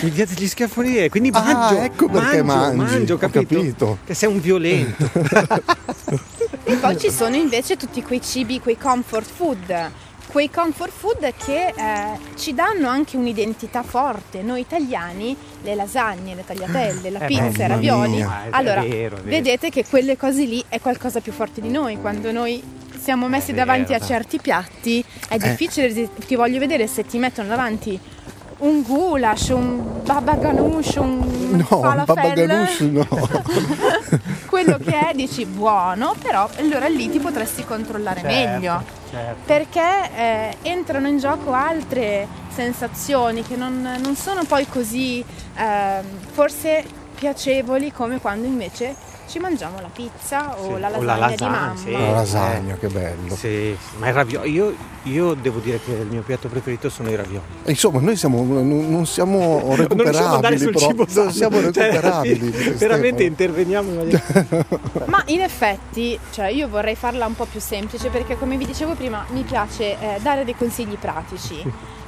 mi 0.02 0.10
dia 0.10 0.26
degli 0.26 0.46
schiaffoni 0.46 0.96
e 0.98 1.08
quindi 1.08 1.30
Ah, 1.32 1.40
mangio. 1.42 1.80
ecco 1.80 2.08
perché 2.08 2.42
mangio, 2.42 2.76
mangi, 2.76 2.94
mangio, 2.94 3.14
ho 3.14 3.18
capito? 3.18 3.54
capito. 3.54 3.98
Che 4.04 4.14
sei 4.14 4.28
un 4.28 4.40
violento. 4.40 5.10
E 6.66 6.76
poi 6.76 6.98
ci 6.98 7.10
sono 7.10 7.36
invece 7.36 7.76
tutti 7.76 8.02
quei 8.02 8.22
cibi, 8.22 8.58
quei 8.58 8.78
comfort 8.78 9.28
food. 9.28 9.90
Quei 10.28 10.50
comfort 10.50 10.90
food 10.96 11.32
che 11.36 11.66
eh, 11.76 12.18
ci 12.36 12.54
danno 12.54 12.88
anche 12.88 13.16
un'identità 13.18 13.82
forte. 13.82 14.40
Noi 14.42 14.60
italiani, 14.60 15.36
le 15.62 15.74
lasagne, 15.74 16.34
le 16.34 16.42
tagliatelle, 16.44 17.10
la 17.10 17.18
Eh, 17.20 17.26
pizza, 17.26 17.64
i 17.64 17.68
ravioli. 17.68 18.10
mia. 18.12 18.44
Eh, 18.44 18.46
è 18.46 18.48
Allora, 18.52 18.80
vero, 18.80 19.16
è 19.16 19.20
vero. 19.20 19.22
vedete 19.24 19.68
che 19.68 19.84
quelle 19.84 20.16
cose 20.16 20.44
lì 20.44 20.64
è 20.68 20.80
qualcosa 20.80 21.20
più 21.20 21.32
forte 21.32 21.60
di 21.60 21.68
noi. 21.70 21.98
Quando 22.00 22.32
noi 22.32 22.62
siamo 22.98 23.28
messi 23.28 23.52
davanti 23.52 23.92
a 23.92 24.00
certi 24.00 24.38
piatti, 24.40 25.04
è 25.28 25.34
Eh. 25.34 25.38
difficile. 25.38 25.88
resi- 25.88 26.08
Ti 26.26 26.34
voglio 26.34 26.58
vedere 26.58 26.86
se 26.86 27.04
ti 27.04 27.18
mettono 27.18 27.48
davanti 27.48 28.00
un 28.58 28.82
goulash, 28.82 29.48
un 29.48 30.02
baba 30.04 30.34
ganoush, 30.34 30.96
un 30.96 31.34
No, 31.54 31.64
falafel 31.64 32.14
Baba 32.14 32.32
Ganoush 32.32 32.80
no. 32.80 33.06
quello 34.48 34.76
che 34.78 35.10
è 35.10 35.14
dici 35.14 35.46
buono, 35.46 36.14
però 36.20 36.48
allora 36.58 36.88
lì 36.88 37.08
ti 37.08 37.20
potresti 37.20 37.64
controllare 37.64 38.22
meglio. 38.22 38.82
certo. 39.10 39.42
Perché 39.46 40.10
eh, 40.16 40.56
entrano 40.62 41.06
in 41.06 41.18
gioco 41.18 41.52
altre 41.52 42.26
sensazioni 42.48 43.42
che 43.42 43.56
non, 43.56 43.98
non 44.02 44.16
sono 44.16 44.44
poi 44.44 44.66
così 44.66 45.24
ehm, 45.56 46.04
forse 46.32 46.84
piacevoli 47.14 47.92
come 47.92 48.20
quando 48.20 48.46
invece 48.46 48.94
ci 49.28 49.38
mangiamo 49.38 49.80
la 49.80 49.88
pizza 49.92 50.56
o 50.58 50.74
Sì, 50.74 50.80
la 50.80 50.88
o 50.88 51.02
lasagna, 51.02 51.16
la 51.18 51.26
di 51.28 51.30
lasagna, 51.36 51.50
mamma. 51.50 51.76
sì. 51.76 51.90
La 51.92 52.10
lasagna, 52.10 52.74
che 52.76 52.86
bello. 52.88 53.34
Sì, 53.36 53.76
ma 53.98 54.08
i 54.08 54.12
ravioli, 54.12 54.50
io, 54.52 54.74
io 55.04 55.34
devo 55.34 55.58
dire 55.60 55.80
che 55.84 55.92
il 55.92 56.06
mio 56.06 56.22
piatto 56.22 56.48
preferito 56.48 56.88
sono 56.90 57.10
i 57.10 57.16
ravioli. 57.16 57.42
Insomma, 57.64 58.00
noi 58.00 58.16
siamo, 58.16 58.42
non, 58.44 58.90
non 58.90 59.06
siamo 59.06 59.62
non 59.64 59.76
riusciamo 59.76 59.88
ad 59.88 60.34
andare 60.34 60.56
recuperabili, 60.56 60.58
sul 60.58 60.72
però 60.72 60.86
cibo 60.88 61.06
sano. 61.08 61.24
non 61.24 61.32
siamo 61.32 61.56
Cioè, 61.72 61.90
recuperabili. 61.90 62.50
veramente 62.50 62.76
Stefano. 62.76 63.22
interveniamo 63.22 63.90
in 63.90 63.96
maniera... 63.96 64.22
Ma 65.06 65.22
in 65.26 65.40
effetti, 65.40 66.18
cioè 66.32 66.46
io 66.48 66.68
vorrei 66.68 66.94
farla 66.94 67.26
un 67.26 67.34
po' 67.34 67.46
più 67.46 67.60
semplice 67.60 68.08
perché 68.10 68.38
come 68.38 68.56
vi 68.56 68.66
dicevo 68.66 68.94
prima 68.94 69.24
mi 69.30 69.42
piace 69.42 69.98
eh, 69.98 70.18
dare 70.22 70.44
dei 70.44 70.54
consigli 70.56 70.96
pratici. 70.98 71.62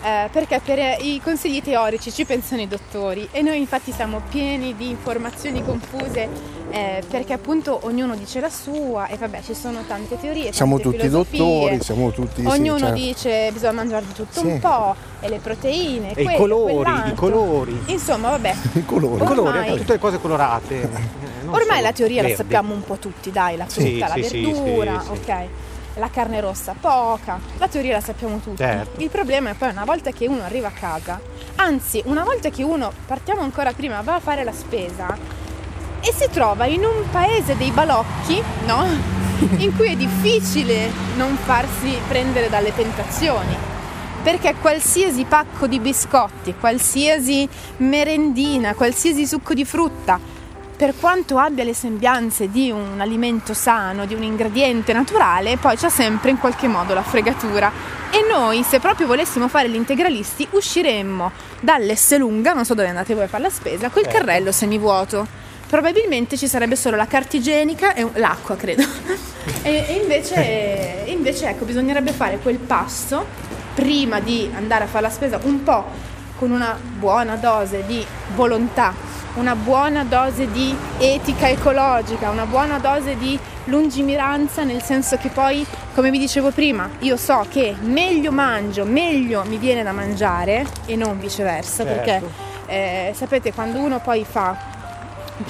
Eh, 0.06 0.28
perché 0.30 0.60
per 0.64 0.78
eh, 0.78 0.98
i 1.00 1.20
consigli 1.20 1.60
teorici 1.60 2.12
ci 2.12 2.24
pensano 2.24 2.60
i 2.62 2.68
dottori 2.68 3.26
e 3.32 3.42
noi 3.42 3.58
infatti 3.58 3.90
siamo 3.90 4.20
pieni 4.28 4.76
di 4.76 4.88
informazioni 4.88 5.64
confuse 5.64 6.28
eh, 6.70 7.02
perché 7.10 7.32
appunto 7.32 7.80
ognuno 7.82 8.14
dice 8.14 8.38
la 8.38 8.48
sua 8.48 9.08
e 9.08 9.16
vabbè 9.16 9.40
ci 9.42 9.52
sono 9.52 9.80
tante 9.84 10.16
teorie. 10.20 10.52
Siamo 10.52 10.78
tante 10.78 10.96
tutti 10.96 11.08
dottori, 11.08 11.82
siamo 11.82 12.12
tutti... 12.12 12.42
sì, 12.42 12.46
Ognuno 12.46 12.78
certo. 12.78 12.94
dice 12.94 13.50
bisogna 13.52 13.72
mangiare 13.72 14.06
di 14.06 14.12
tutto 14.12 14.38
Sì. 14.38 14.46
un 14.46 14.60
po' 14.60 14.94
e 15.18 15.28
le 15.28 15.38
proteine, 15.40 16.12
E 16.14 16.20
i 16.22 16.24
quello, 16.24 16.38
colori, 16.38 16.70
i 16.70 16.74
quell'altro. 16.76 17.14
colori. 17.16 17.82
Insomma, 17.86 18.30
vabbè, 18.30 18.54
I 18.74 18.84
colori. 18.86 19.22
I 19.24 19.26
colori, 19.26 19.58
Ormai- 19.58 19.76
tutte 19.76 19.92
le 19.94 19.98
cose 19.98 20.20
colorate. 20.20 20.82
eh, 20.82 20.88
non 21.42 21.52
Ormai 21.54 21.66
solo 21.68 21.80
la 21.80 21.92
teoria 21.92 22.22
la 22.22 22.28
verdi. 22.28 22.42
sappiamo 22.44 22.72
un 22.74 22.84
po' 22.84 22.96
tutti, 22.98 23.32
dai, 23.32 23.56
la 23.56 23.64
Sì, 23.66 23.80
frutta, 23.80 24.06
la 24.06 24.14
sì, 24.14 24.28
sì, 24.28 24.40
verdura, 24.44 25.00
sì, 25.00 25.06
sì. 25.06 25.30
ok. 25.30 25.46
La 25.96 26.10
carne 26.10 26.40
rossa 26.40 26.74
poca, 26.78 27.40
la 27.56 27.68
teoria 27.68 27.94
la 27.94 28.00
sappiamo 28.02 28.38
tutti. 28.38 28.58
Certo. 28.58 29.00
Il 29.00 29.08
problema 29.08 29.50
è 29.50 29.54
poi 29.54 29.70
una 29.70 29.84
volta 29.84 30.10
che 30.10 30.26
uno 30.26 30.42
arriva 30.42 30.68
a 30.68 30.72
casa, 30.72 31.18
anzi 31.56 32.02
una 32.04 32.22
volta 32.22 32.50
che 32.50 32.62
uno, 32.62 32.92
partiamo 33.06 33.40
ancora 33.40 33.72
prima, 33.72 34.02
va 34.02 34.16
a 34.16 34.20
fare 34.20 34.44
la 34.44 34.52
spesa 34.52 35.16
e 36.00 36.12
si 36.12 36.28
trova 36.30 36.66
in 36.66 36.84
un 36.84 37.08
paese 37.10 37.56
dei 37.56 37.70
balocchi, 37.70 38.42
no? 38.66 38.84
In 39.58 39.74
cui 39.74 39.92
è 39.92 39.96
difficile 39.96 40.90
non 41.16 41.36
farsi 41.36 41.96
prendere 42.08 42.48
dalle 42.48 42.74
tentazioni. 42.74 43.56
Perché 44.22 44.54
qualsiasi 44.60 45.24
pacco 45.24 45.66
di 45.66 45.78
biscotti, 45.78 46.54
qualsiasi 46.58 47.48
merendina, 47.78 48.74
qualsiasi 48.74 49.26
succo 49.26 49.54
di 49.54 49.64
frutta, 49.64 50.18
per 50.76 50.94
quanto 51.00 51.38
abbia 51.38 51.64
le 51.64 51.72
sembianze 51.72 52.50
di 52.50 52.70
un 52.70 53.00
alimento 53.00 53.54
sano, 53.54 54.04
di 54.04 54.14
un 54.14 54.22
ingrediente 54.22 54.92
naturale, 54.92 55.56
poi 55.56 55.74
c'è 55.76 55.88
sempre 55.88 56.30
in 56.30 56.38
qualche 56.38 56.68
modo 56.68 56.92
la 56.92 57.02
fregatura. 57.02 57.72
E 58.10 58.26
noi, 58.30 58.62
se 58.62 58.78
proprio 58.78 59.06
volessimo 59.06 59.48
fare 59.48 59.70
gli 59.70 59.74
integralisti, 59.74 60.46
usciremmo 60.50 61.32
dall'Esselunga, 61.60 62.52
non 62.52 62.66
so 62.66 62.74
dove 62.74 62.88
andate 62.88 63.14
voi 63.14 63.24
a 63.24 63.28
fare 63.28 63.44
la 63.44 63.50
spesa, 63.50 63.88
col 63.88 64.06
carrello 64.06 64.52
semivuoto. 64.52 65.26
Probabilmente 65.66 66.36
ci 66.36 66.46
sarebbe 66.46 66.76
solo 66.76 66.96
la 66.96 67.06
carta 67.06 67.36
igienica 67.36 67.94
e 67.94 68.06
l'acqua, 68.14 68.54
credo. 68.56 68.84
e, 69.62 69.98
invece, 70.00 71.06
e 71.06 71.10
invece, 71.10 71.48
ecco, 71.48 71.64
bisognerebbe 71.64 72.12
fare 72.12 72.38
quel 72.38 72.58
passo 72.58 73.24
prima 73.74 74.20
di 74.20 74.50
andare 74.54 74.84
a 74.84 74.86
fare 74.86 75.02
la 75.02 75.10
spesa 75.10 75.40
un 75.42 75.62
po' 75.62 75.84
con 76.38 76.50
una 76.50 76.78
buona 76.98 77.36
dose 77.36 77.84
di 77.86 78.04
volontà, 78.34 78.94
una 79.36 79.54
buona 79.54 80.04
dose 80.04 80.50
di 80.50 80.74
etica 80.98 81.48
ecologica, 81.48 82.30
una 82.30 82.46
buona 82.46 82.78
dose 82.78 83.16
di 83.16 83.38
lungimiranza, 83.64 84.62
nel 84.64 84.82
senso 84.82 85.16
che 85.16 85.28
poi, 85.28 85.64
come 85.94 86.10
vi 86.10 86.18
dicevo 86.18 86.50
prima, 86.50 86.88
io 87.00 87.16
so 87.16 87.46
che 87.48 87.74
meglio 87.80 88.32
mangio, 88.32 88.84
meglio 88.84 89.44
mi 89.46 89.56
viene 89.58 89.82
da 89.82 89.92
mangiare 89.92 90.64
e 90.86 90.96
non 90.96 91.18
viceversa, 91.18 91.84
Certo. 91.84 91.92
perché 92.02 92.22
eh, 92.66 93.12
sapete 93.14 93.52
quando 93.52 93.78
uno 93.78 94.00
poi 94.00 94.24
fa 94.28 94.74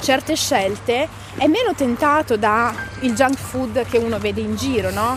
certe 0.01 0.35
scelte 0.35 1.09
è 1.37 1.47
meno 1.47 1.73
tentato 1.77 2.37
da 2.37 2.75
il 3.01 3.15
junk 3.15 3.37
food 3.37 3.85
che 3.89 3.99
uno 3.99 4.19
vede 4.19 4.41
in 4.41 4.57
giro, 4.57 4.91
no? 4.91 5.17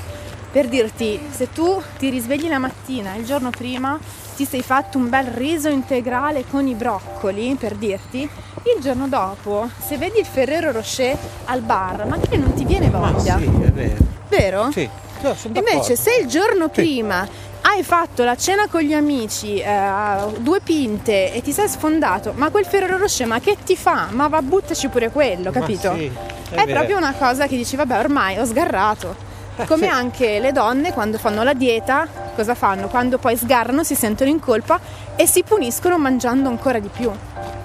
Per 0.52 0.68
dirti, 0.68 1.20
se 1.30 1.52
tu 1.52 1.82
ti 1.98 2.10
risvegli 2.10 2.48
la 2.48 2.60
mattina 2.60 3.16
il 3.16 3.26
giorno 3.26 3.50
prima, 3.50 3.98
ti 4.40 4.46
sei 4.46 4.62
fatto 4.64 4.98
un 4.98 5.10
bel 5.10 5.26
riso 5.26 5.68
integrale 5.68 6.46
con 6.50 6.66
i 6.66 6.74
broccoli, 6.74 7.58
per 7.60 7.76
dirti, 7.76 8.22
il 8.22 8.82
giorno 8.82 9.10
dopo, 9.10 9.70
se 9.86 9.98
vedi 9.98 10.20
il 10.20 10.26
Ferrero 10.26 10.72
Rocher 10.72 11.18
al 11.48 11.60
bar, 11.60 12.06
magari 12.06 12.38
non 12.38 12.54
ti 12.54 12.64
viene 12.64 12.90
Ma 12.90 13.00
voglia. 13.00 13.38
sì, 13.38 13.44
è 13.44 13.72
vero. 13.72 13.98
Vero? 14.30 14.72
Sì, 14.72 14.90
no, 15.24 15.36
Invece, 15.52 15.98
se 15.98 16.16
il 16.22 16.28
giorno 16.28 16.70
prima 16.70 17.28
hai 17.64 17.84
fatto 17.84 18.24
la 18.24 18.38
cena 18.38 18.70
con 18.70 18.80
gli 18.80 18.94
amici, 18.94 19.60
eh, 19.60 20.22
due 20.38 20.62
pinte 20.62 21.34
e 21.34 21.42
ti 21.42 21.52
sei 21.52 21.68
sfondato, 21.68 22.32
ma 22.34 22.50
quel 22.50 22.66
Ferrero 22.66 22.98
Rocher, 22.98 23.28
ma 23.28 23.42
che 23.42 23.58
ti 23.66 23.76
fa? 23.76 24.08
Ma 24.12 24.30
va, 24.30 24.42
buttaci 24.42 24.88
pure 24.88 25.10
quello, 25.12 25.52
Ma 25.52 25.60
capito? 25.60 25.94
sì, 25.96 26.10
è 26.52 26.56
è 26.56 26.66
proprio 26.66 26.96
una 26.96 27.14
cosa 27.14 27.46
che 27.46 27.58
dici, 27.58 27.76
vabbè, 27.76 28.00
ormai 28.00 28.40
ho 28.40 28.46
sgarrato. 28.46 29.28
Come 29.66 29.88
anche 29.88 30.40
le 30.40 30.52
donne 30.52 30.94
quando 30.94 31.18
fanno 31.18 31.44
la 31.44 31.54
dieta, 31.54 32.08
cosa 32.36 32.56
fanno? 32.56 32.88
Quando 32.88 33.18
poi 33.18 33.36
sgarrano 33.36 33.84
si 33.84 33.96
sentono 33.96 34.30
in 34.30 34.40
colpa 34.40 34.80
e 35.16 35.28
si 35.28 35.44
puniscono 35.44 35.98
mangiando 35.98 36.50
ancora 36.50 36.80
di 36.80 36.90
più. 36.90 37.12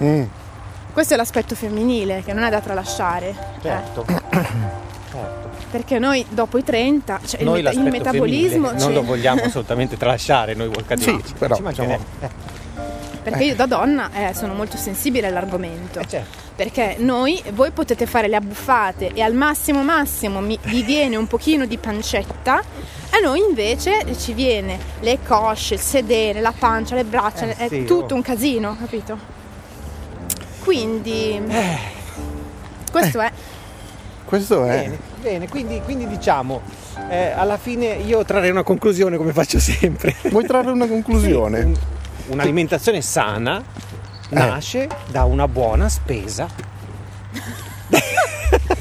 Mm. 0.03 0.23
Questo 0.93 1.13
è 1.13 1.17
l'aspetto 1.17 1.55
femminile 1.55 2.23
che 2.23 2.33
non 2.33 2.43
è 2.43 2.49
da 2.49 2.61
tralasciare. 2.61 3.29
eh. 3.29 3.61
Certo. 3.61 4.05
certo. 4.07 5.49
perché 5.71 5.99
noi 5.99 6.25
dopo 6.29 6.57
i 6.57 6.63
30, 6.63 7.19
cioè 7.25 7.41
il, 7.41 7.45
Noi 7.45 7.57
il 7.57 7.63
l'aspetto 7.65 7.89
metabolismo 7.89 8.67
femminile 8.67 8.85
non 8.85 8.93
lo 8.93 9.03
vogliamo 9.03 9.43
assolutamente 9.43 9.97
tralasciare 9.97 10.53
noi 10.53 10.69
volcadelici. 10.69 11.23
Sì, 11.27 11.33
però, 11.37 11.55
Ci 11.55 11.61
mancherebbe. 11.61 12.53
Perché 13.31 13.43
io 13.43 13.55
da 13.55 13.65
donna 13.65 14.09
eh, 14.13 14.33
sono 14.35 14.53
molto 14.53 14.77
sensibile 14.77 15.27
all'argomento. 15.27 15.99
Eh, 15.99 16.07
certo. 16.07 16.37
Perché 16.55 16.95
noi, 16.99 17.41
voi 17.53 17.71
potete 17.71 18.05
fare 18.05 18.27
le 18.27 18.35
abbuffate 18.35 19.11
e 19.13 19.21
al 19.21 19.33
massimo 19.33 19.83
massimo 19.83 20.39
mi- 20.41 20.59
vi 20.65 20.83
viene 20.83 21.15
un 21.15 21.25
pochino 21.27 21.65
di 21.65 21.77
pancetta, 21.77 22.57
a 22.57 23.19
noi 23.21 23.39
invece 23.47 24.05
ci 24.17 24.33
viene 24.33 24.77
le 24.99 25.17
cosce, 25.25 25.73
il 25.73 25.79
sedere, 25.79 26.39
la 26.39 26.53
pancia, 26.57 26.95
le 26.95 27.03
braccia, 27.03 27.45
Eh, 27.45 27.55
è 27.55 27.67
sì, 27.67 27.83
tutto 27.83 28.13
oh. 28.13 28.17
un 28.17 28.21
casino, 28.21 28.77
capito? 28.79 29.17
Quindi 30.63 31.41
Eh. 31.47 31.77
questo 32.91 33.19
è. 33.21 33.31
Questo 34.25 34.65
è. 34.65 34.67
Bene, 34.83 34.97
bene, 35.21 35.47
quindi, 35.49 35.81
quindi 35.83 36.07
diciamo, 36.07 36.61
eh, 37.09 37.31
alla 37.31 37.57
fine 37.57 37.87
io 38.05 38.23
trarrei 38.23 38.49
una 38.49 38.63
conclusione 38.63 39.17
come 39.17 39.33
faccio 39.33 39.59
sempre. 39.59 40.15
Vuoi 40.29 40.45
trarre 40.45 40.71
una 40.71 40.87
conclusione? 40.87 41.61
Sì, 41.73 41.79
un'alimentazione 42.27 43.01
sana 43.01 43.61
nasce 44.29 44.87
da 45.09 45.23
una 45.25 45.47
buona 45.47 45.89
spesa. 45.89 46.47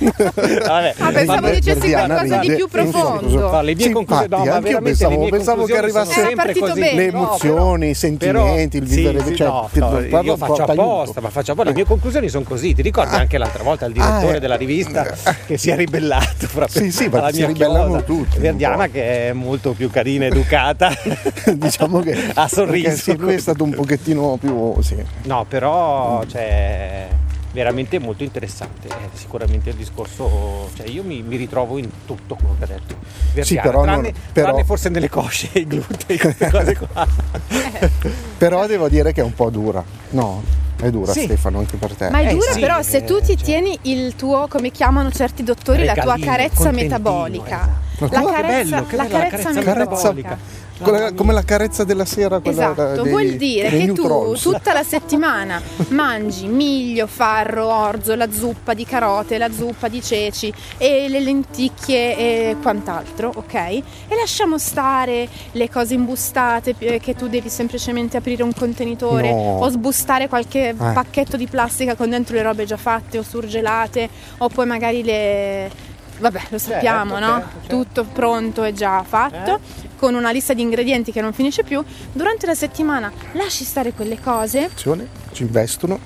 Vabbè, 0.35 0.95
Ah, 0.99 1.11
pensavo 1.13 1.51
dicessi 1.51 1.91
qualcosa 1.91 2.37
di 2.39 2.47
più 2.49 2.59
so 2.59 2.69
profondo. 2.69 3.49
Fa 3.49 3.63
le 3.63 3.75
mie 3.75 3.91
conclusioni, 3.91 4.29
no, 4.31 4.45
ma 4.45 4.61
pensavo- 4.61 5.29
pensavo 5.29 5.65
che 5.65 5.73
conclusioni 5.73 5.75
sono 5.75 5.79
arrivasse- 5.79 6.21
sempre 6.23 6.55
così. 6.59 6.81
bene. 6.81 6.95
Le 6.95 7.11
No, 7.11 7.19
emozioni, 7.19 7.91
i 7.91 7.95
sentimenti, 7.95 8.77
il 8.79 8.85
vivere 8.85 9.25
sì, 9.25 9.37
cioè, 9.37 9.47
no, 9.47 9.69
no, 9.73 9.89
guarda, 9.89 10.21
io 10.21 10.37
faccio 10.37 10.63
apposta, 10.65 11.21
ma 11.21 11.31
faccio 11.31 11.53
apposta. 11.53 11.71
Le 11.71 11.77
mie 11.77 11.85
conclusioni 11.85 12.29
sono 12.29 12.45
così. 12.45 12.75
Ti 12.75 12.83
ricordi 12.83 13.15
anche 13.17 13.39
l'altra 13.39 13.63
volta 13.63 13.87
il 13.87 13.93
direttore 13.93 14.33
Ah, 14.33 14.37
eh. 14.37 14.41
della 14.41 14.57
rivista 14.57 15.07
che 15.47 15.57
si 15.59 15.71
è 15.71 15.77
ribellato 15.77 16.49
proprio 16.53 16.83
Sì, 16.83 16.91
sì, 16.91 17.09
alla 17.13 17.31
mia 17.33 17.47
ribellano 17.47 18.03
tutti, 18.05 18.39
Verdiana 18.39 18.89
che 18.89 19.29
è 19.29 19.33
molto 19.33 19.73
più 19.73 19.91
carina, 19.91 20.27
educata. 20.27 20.93
diciamo 21.55 22.01
che 22.01 22.17
ha 22.35 22.49
sorriso. 22.49 22.97
sì, 22.97 23.17
lui 23.17 23.35
è 23.35 23.39
stato 23.39 23.65
un 23.65 23.71
pochettino 23.71 24.37
più 24.41 24.75
sì. 24.83 24.97
No, 25.25 25.45
però 25.49 26.23
cioè, 26.27 27.07
veramente 27.55 27.99
molto 28.01 28.23
interessante. 28.25 28.89
È 28.89 28.93
sicuramente 29.15 29.71
il 29.71 29.77
discorso, 29.77 30.69
cioè 30.75 30.89
io 30.89 31.03
mi, 31.05 31.23
mi 31.23 31.37
ritrovo 31.37 31.79
in 31.79 31.89
tutto 32.05 32.35
quello 32.35 32.57
che 32.59 32.65
ha 32.65 32.67
detto. 32.67 32.97
Verdiana, 33.33 33.63
però 33.63 33.85
non- 33.85 34.01
tranne, 34.03 34.13
però- 34.33 34.47
tranne 34.49 34.65
forse 34.65 34.89
nelle 34.91 35.09
cosce, 35.09 35.49
i 35.55 35.67
glutei, 35.67 36.19
queste 36.19 36.51
cose 36.51 36.77
qua. 36.93 37.07
però 38.37 38.67
devo 38.67 38.89
dire 38.89 39.13
che 39.13 39.21
è 39.21 39.25
un 39.25 39.33
po' 39.35 39.51
dura 39.51 39.83
no 40.11 40.43
è 40.81 40.91
dura 40.91 41.13
Sì. 41.13 41.23
Stefano 41.23 41.59
anche 41.61 41.77
per 41.77 41.95
te 41.95 42.11
Ma 42.11 42.19
è 42.21 42.27
Eh, 42.29 42.33
dura, 42.35 42.53
sì, 42.53 42.61
però 42.61 42.83
se 42.83 42.99
eh, 42.99 43.05
tu 43.05 43.21
ti 43.21 43.37
cioè. 43.37 43.45
tieni 43.45 43.79
il 43.83 44.17
tuo, 44.17 44.47
come 44.49 44.71
chiamano 44.71 45.11
certi 45.13 45.43
dottori, 45.45 45.85
la 45.85 45.95
tua 45.95 46.15
Regalino, 46.17 46.27
carezza 46.31 46.71
metabolica. 46.73 47.79
esatto. 47.95 48.09
La 48.13 48.33
carezza, 48.33 48.43
bello, 48.43 48.71
la 48.77 48.83
bella 48.83 49.03
la 49.03 49.09
carezza 49.09 49.37
carezza 49.37 49.53
metabolica. 49.53 50.29
metabolica. 50.29 50.39
Quella- 50.79 51.13
come 51.13 51.33
la 51.33 51.43
carezza 51.45 51.85
della 51.85 52.05
sera 52.05 52.41
quella 52.41 52.73
Esatto, 52.73 53.03
dei- 53.03 53.11
vuol 53.13 53.31
dire 53.37 53.69
che 53.69 53.79
tu 53.87 54.03
Neutrons. 54.03 54.41
tutta 54.43 54.73
la 54.73 54.83
settimana 54.83 55.61
mangi 55.91 56.47
miglio, 56.47 57.07
farro, 57.07 57.67
orzo, 57.73 58.15
la 58.17 58.31
zuppa 58.31 58.75
di 58.75 58.85
carote, 58.85 59.39
la 59.39 59.51
zuppa 59.53 59.89
di 59.89 60.03
ceci 60.03 60.53
e 60.77 61.07
le 61.09 61.21
lenticchie 61.21 62.17
e 62.17 62.57
quant'altro, 62.61 63.33
ok? 63.37 63.55
E 63.55 63.83
lasciamo 64.19 64.59
stare 64.59 65.29
le 65.53 65.71
cose 65.71 65.95
imbustate 65.95 66.75
eh, 66.79 66.99
che 66.99 67.15
tu 67.15 67.29
devi 67.29 67.49
semplicemente 67.49 68.17
aprire 68.17 68.43
un 68.43 68.53
contenitore 68.53 69.33
No. 69.33 69.59
o 69.61 69.69
sbustare 69.69 70.29
qualche 70.29 70.71
Eh. 70.71 70.75
pacchetto 70.75 71.37
di 71.37 71.47
plastica 71.47 71.95
con 71.95 72.11
dentro 72.11 72.35
le 72.35 72.43
robe 72.43 72.65
già 72.65 72.77
fatte 72.77 73.19
o 73.19 73.23
surgelate 73.23 74.09
o 74.39 74.49
poi 74.49 74.67
magari 74.67 75.03
le... 75.05 75.93
Vabbè, 76.19 76.41
lo 76.49 76.59
sappiamo, 76.59 77.19
no? 77.19 77.27
certo, 77.27 77.49
certo. 77.61 77.69
Tutto 77.69 78.05
pronto 78.05 78.65
e 78.65 78.73
già 78.73 79.03
fatto, 79.03 79.61
con 79.97 80.15
una 80.15 80.31
lista 80.31 80.55
di 80.55 80.63
ingredienti 80.63 81.13
che 81.13 81.21
non 81.21 81.33
finisce 81.33 81.63
più. 81.65 81.83
Durante 82.13 82.47
la 82.47 82.55
settimana 82.55 83.11
lasci 83.33 83.65
stare 83.65 83.93
quelle 83.93 84.21
cose, 84.21 84.65
Attenzione, 84.65 85.09
ci 85.33 85.43
investono 85.43 85.99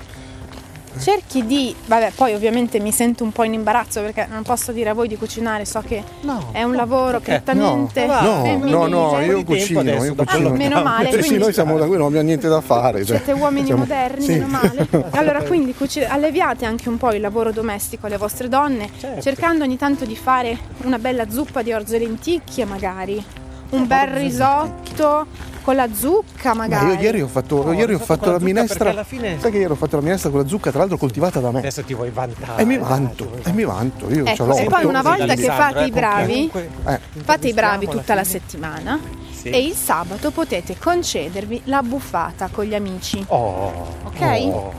cerchi 0.99 1.47
di... 1.47 1.75
Vabbè, 1.87 2.13
poi 2.15 2.35
ovviamente 2.35 2.79
mi 2.81 2.93
sento 2.93 3.25
un 3.25 3.33
po' 3.33 3.45
in 3.45 3.53
imbarazzo 3.55 4.01
perché 4.01 4.27
non 4.31 4.43
posso 4.43 4.73
dire 4.73 4.91
a 4.91 4.95
voi 4.95 5.09
di 5.09 5.17
cucinare, 5.17 5.65
so 5.65 5.81
che 5.87 6.03
No, 6.23 6.49
è 6.53 6.63
un 6.63 6.75
lavoro 6.75 7.21
perché? 7.21 7.43
prettamente 7.43 8.07
No, 8.07 8.21
no 8.21 8.43
femminile. 8.43 8.71
no 8.71 8.87
no 8.87 9.21
io 9.21 9.45
cucino 9.45 9.81
adesso, 9.81 10.05
io 10.05 10.15
cucino 10.15 10.49
Ah, 10.49 10.53
meno 10.53 10.83
male, 10.83 11.07
sì, 11.11 11.13
sì, 11.15 11.19
quindi- 11.21 11.39
noi 11.45 11.53
siamo 11.53 11.79
da 11.79 11.87
qui 11.87 11.97
non 11.97 12.07
abbiamo 12.07 12.27
niente 12.27 12.49
da 12.49 12.61
fare 12.61 13.05
cioè, 13.05 13.17
Siete 13.17 13.33
uomini 13.33 13.67
siamo- 13.67 13.81
moderni, 13.83 14.25
sì. 14.25 14.33
meno 14.33 14.47
male. 14.47 14.87
Allora, 15.11 15.43
quindi 15.43 15.75
cuci- 15.75 16.05
alleviate 16.05 16.65
anche 16.67 16.89
un 16.89 16.97
po' 16.99 17.13
il 17.13 17.21
lavoro 17.21 17.53
domestico 17.53 18.07
alle 18.07 18.17
vostre 18.17 18.49
donne, 18.49 18.89
Certo. 18.99 19.21
cercando 19.23 19.65
ogni 19.65 19.77
tanto 19.77 20.05
di 20.05 20.17
fare 20.17 20.57
una 20.85 20.99
bella 20.99 21.29
zuppa 21.31 21.63
di 21.63 21.73
orzo 21.73 21.95
e 21.97 21.99
lenticchie, 22.01 22.65
magari. 22.65 23.25
Un 23.71 23.87
bel 23.87 24.09
risotto 24.09 25.27
con 25.63 25.77
la 25.77 25.89
zucca, 25.93 26.55
Ma 26.55 26.67
magari. 26.67 26.87
io 26.95 27.01
ieri 27.01 27.21
ho 27.21 27.27
fatto, 27.29 27.63
No, 27.63 27.73
ieri 27.75 27.93
ho 27.93 27.99
fatto 27.99 28.31
la 28.31 28.39
minestra. 28.41 29.05
fine- 29.05 29.37
Sai 29.39 29.51
che 29.51 29.59
ieri 29.59 29.71
ho 29.71 29.77
fatto 29.77 29.97
la 29.97 30.03
minestra 30.03 30.31
con 30.31 30.41
la 30.41 30.49
zucca, 30.49 30.71
tra 30.71 30.79
l'altro 30.81 30.97
coltivata 30.97 31.41
da 31.41 31.51
me. 31.51 31.59
Adesso 31.59 31.83
ti 31.83 31.93
vuoi 31.93 32.09
vantare. 32.11 32.63
E 32.63 32.65
mi 32.65 32.79
vanto, 32.79 33.27
vuoi 33.29 33.43
e 33.45 33.53
mi 33.53 33.65
vanto. 33.65 34.11
Io 34.11 34.25
ce 34.25 34.33
Ecco, 34.33 34.45
l'ho. 34.47 34.57
e 34.57 34.65
poi 34.65 34.85
una 34.87 35.03
volta 35.03 35.35
che 35.35 35.43
fate 35.45 35.85
i 35.85 35.89
eh, 35.89 35.91
bravi, 35.91 36.33
comunque 36.51 36.71
Eh, 36.87 37.01
Fate 37.23 37.49
i 37.49 37.53
bravi 37.53 37.87
tutta 37.89 38.15
la 38.15 38.25
settimana 38.25 38.99
Sì. 39.31 39.51
e 39.51 39.59
il 39.63 39.75
sabato 39.75 40.31
potete 40.31 40.77
concedervi 40.79 41.63
la 41.65 41.83
buffata 41.83 42.49
con 42.51 42.65
gli 42.65 42.75
amici. 42.75 43.23
Oh, 43.29 43.87
Ok? 44.05 44.21
oh. 44.47 44.73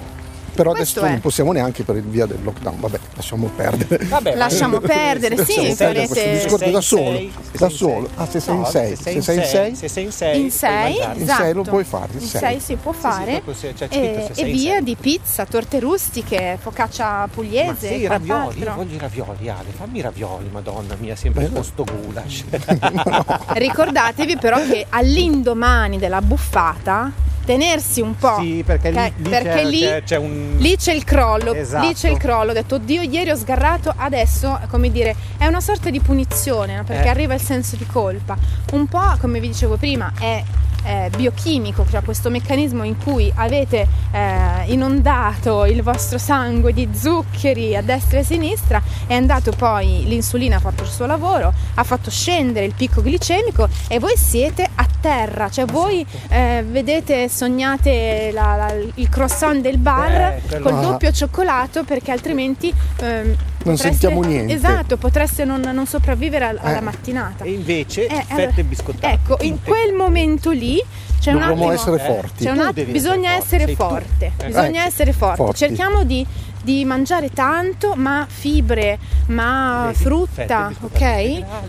Però 0.60 0.72
Questo 0.74 1.00
adesso 1.00 1.08
è. 1.08 1.12
non 1.14 1.22
possiamo 1.22 1.52
neanche 1.54 1.84
per 1.84 1.96
il 1.96 2.04
via 2.04 2.26
del 2.26 2.40
lockdown. 2.44 2.82
Vabbè, 2.82 3.00
lasciamo 3.16 3.50
perdere. 3.56 4.04
Vabbè, 4.06 4.36
Lasciamo 4.36 4.80
ma- 4.82 4.88
perdere, 4.88 5.38
sì, 5.46 5.74
farete- 5.74 6.32
discorso 6.34 6.70
da 6.70 6.82
solo. 6.82 7.04
sei, 7.12 7.32
se 7.52 7.58
Da 7.58 7.70
solo. 7.70 8.08
sei. 8.08 8.16
Ah, 8.16 8.28
se 8.30 8.40
sei 8.42 8.54
in 8.56 8.60
No, 8.60 8.66
sei. 8.68 8.96
se 8.98 9.04
Se 9.04 9.22
sei 9.22 9.36
in 9.38 9.44
sei. 9.44 9.76
Se 9.76 9.88
sei 9.88 10.04
in 10.04 10.12
sei. 10.12 10.42
In 10.42 10.52
6, 10.52 10.70
puoi 10.96 11.08
mangiare. 11.08 11.20
In 11.22 11.28
sei 11.28 11.54
lo 11.54 11.62
puoi 11.64 11.84
fare, 11.86 12.08
in 12.12 12.20
In 12.20 12.28
sei. 12.28 12.40
6 12.42 12.60
si 12.60 12.76
può 12.76 12.92
fare. 12.92 13.42
se- 13.54 13.74
c'è 13.74 13.88
scritto 13.88 13.94
e, 13.96 14.32
e 14.36 14.44
via 14.46 14.74
sei. 14.74 14.84
di 14.84 14.96
pizza, 15.00 15.46
torte 15.46 15.80
rustiche, 15.80 16.58
focaccia 16.60 17.06
Ma 17.08 17.28
pugliese. 17.32 17.88
sì, 17.88 17.94
i 18.02 18.08
ravioli, 18.08 18.60
io 18.60 18.74
voglio 18.76 18.96
i 18.96 19.00
ravioli, 19.00 19.50
Ale, 19.50 19.70
fammi 19.78 20.00
i 20.00 20.02
ravioli, 20.02 20.50
madonna 20.52 20.96
mia, 21.00 21.16
sempre 21.16 21.50
con 21.50 21.64
sto 21.64 21.86
goulash. 21.86 22.44
Ricordatevi 23.54 24.38
però 24.38 24.58
che 24.66 24.86
all'indomani 24.90 25.98
della 25.98 26.22
buffata 26.22 27.12
tenersi 27.50 28.00
un 28.00 28.16
po'. 28.16 28.38
Sì, 28.40 28.62
perché 28.64 28.92
lì- 28.92 29.14
lì 29.18 29.30
Perché 29.30 29.50
c'è- 29.50 29.64
lì, 29.66 29.80
c'è- 29.80 30.04
c'è 30.04 30.18
un- 30.18 30.56
lì 30.60 30.76
c'è 30.78 30.94
il 30.94 31.04
crollo. 31.04 31.54
Esatto. 31.56 31.88
Lì 31.88 31.94
c'è 31.96 32.10
il 32.10 32.18
crollo. 32.20 32.52
Ho 32.52 32.54
detto, 32.54 32.76
oddio, 32.76 33.02
ieri 33.02 33.32
ho 33.32 33.36
sgarrato, 33.36 33.92
adesso, 33.96 34.60
come 34.70 34.92
dire, 34.92 35.16
è 35.38 35.48
una 35.48 35.60
sorta 35.60 35.90
di 35.90 36.00
punizione, 36.00 36.76
no? 36.76 36.84
perché 36.84 37.06
Eh. 37.08 37.10
arriva 37.10 37.34
il 37.34 37.42
senso 37.42 37.76
di 37.76 37.88
colpa. 37.88 38.38
Un 38.74 38.86
po', 38.88 39.16
come 39.20 39.40
vi 39.40 39.48
dicevo 39.48 39.78
prima, 39.78 40.12
è 40.20 40.44
eh, 40.86 41.10
biochimico, 41.14 41.86
cioè 41.92 42.02
questo 42.04 42.30
meccanismo 42.30 42.84
in 42.84 42.96
cui 43.04 43.30
avete 43.36 43.86
eh, 44.14 44.72
inondato 44.72 45.66
il 45.66 45.84
vostro 45.84 46.18
sangue 46.18 46.72
di 46.72 46.88
zuccheri 46.94 47.76
a 47.76 47.82
destra 47.82 48.18
e 48.20 48.22
a 48.22 48.24
sinistra, 48.24 48.82
è 49.06 49.14
andato 49.14 49.52
poi, 49.52 50.06
l'insulina 50.06 50.56
ha 50.56 50.60
fatto 50.60 50.84
il 50.84 50.90
suo 50.90 51.06
lavoro, 51.06 51.54
ha 51.76 51.84
fatto 51.84 52.10
scendere 52.10 52.66
il 52.66 52.74
picco 52.76 53.02
glicemico 53.02 53.68
e 53.90 54.00
voi 54.00 54.16
siete 54.16 54.68
a 54.76 54.88
terra, 55.00 55.50
cioè 55.50 55.66
voi 55.66 56.06
eh, 56.30 56.64
vedete, 56.68 57.28
sognate 57.30 58.32
la- 58.34 58.56
la- 58.56 58.74
il 58.96 59.10
croissant 59.10 59.62
del 59.62 59.78
bar 59.78 60.40
Eh, 60.50 60.60
col 60.60 60.80
doppio 60.80 61.12
cioccolato 61.12 61.84
perché 61.84 62.12
altrimenti 62.12 62.74
ehm, 63.02 63.26
Non 63.26 63.36
potreste- 63.76 63.90
sentiamo 63.90 64.22
niente. 64.22 64.54
Esatto, 64.54 64.98
potreste 64.98 65.44
non, 65.46 65.62
non 65.62 65.86
sopravvivere 65.86 66.46
al- 66.46 66.60
alla 66.62 66.78
Eh. 66.78 66.82
mattinata. 66.82 67.44
e 67.44 67.52
invece 67.52 68.06
Eh, 68.08 68.24
fette 68.28 68.34
allora, 68.44 68.64
biscottate. 68.64 69.14
Ecco, 69.14 69.38
in 69.42 69.62
quel 69.64 69.94
momento 69.94 70.52
lì 70.52 70.82
c'è 71.20 71.32
Dovremmo 71.32 71.54
attimo, 71.54 71.72
essere 71.72 71.96
Eh, 72.04 72.06
forti. 72.06 72.44
c'è 72.44 72.52
un 72.52 72.58
Tu 72.58 72.64
att- 72.64 72.74
devi 72.74 72.92
bisogna 72.92 73.32
essere 73.34 73.64
essere 73.64 73.76
forte, 73.76 74.32
bisogna 74.46 74.84
Eh, 74.84 74.88
essere 74.88 75.14
forti. 75.14 75.36
forti. 75.38 75.58
Cerchiamo 75.58 76.04
di 76.04 76.26
di 76.62 76.84
mangiare 76.84 77.30
tanto, 77.32 77.96
ma 77.96 78.26
fibre, 78.30 79.00
ma 79.28 79.86
Vedi, 79.88 80.04
frutta, 80.04 80.70
fette, 80.70 80.86
ok? 80.86 81.02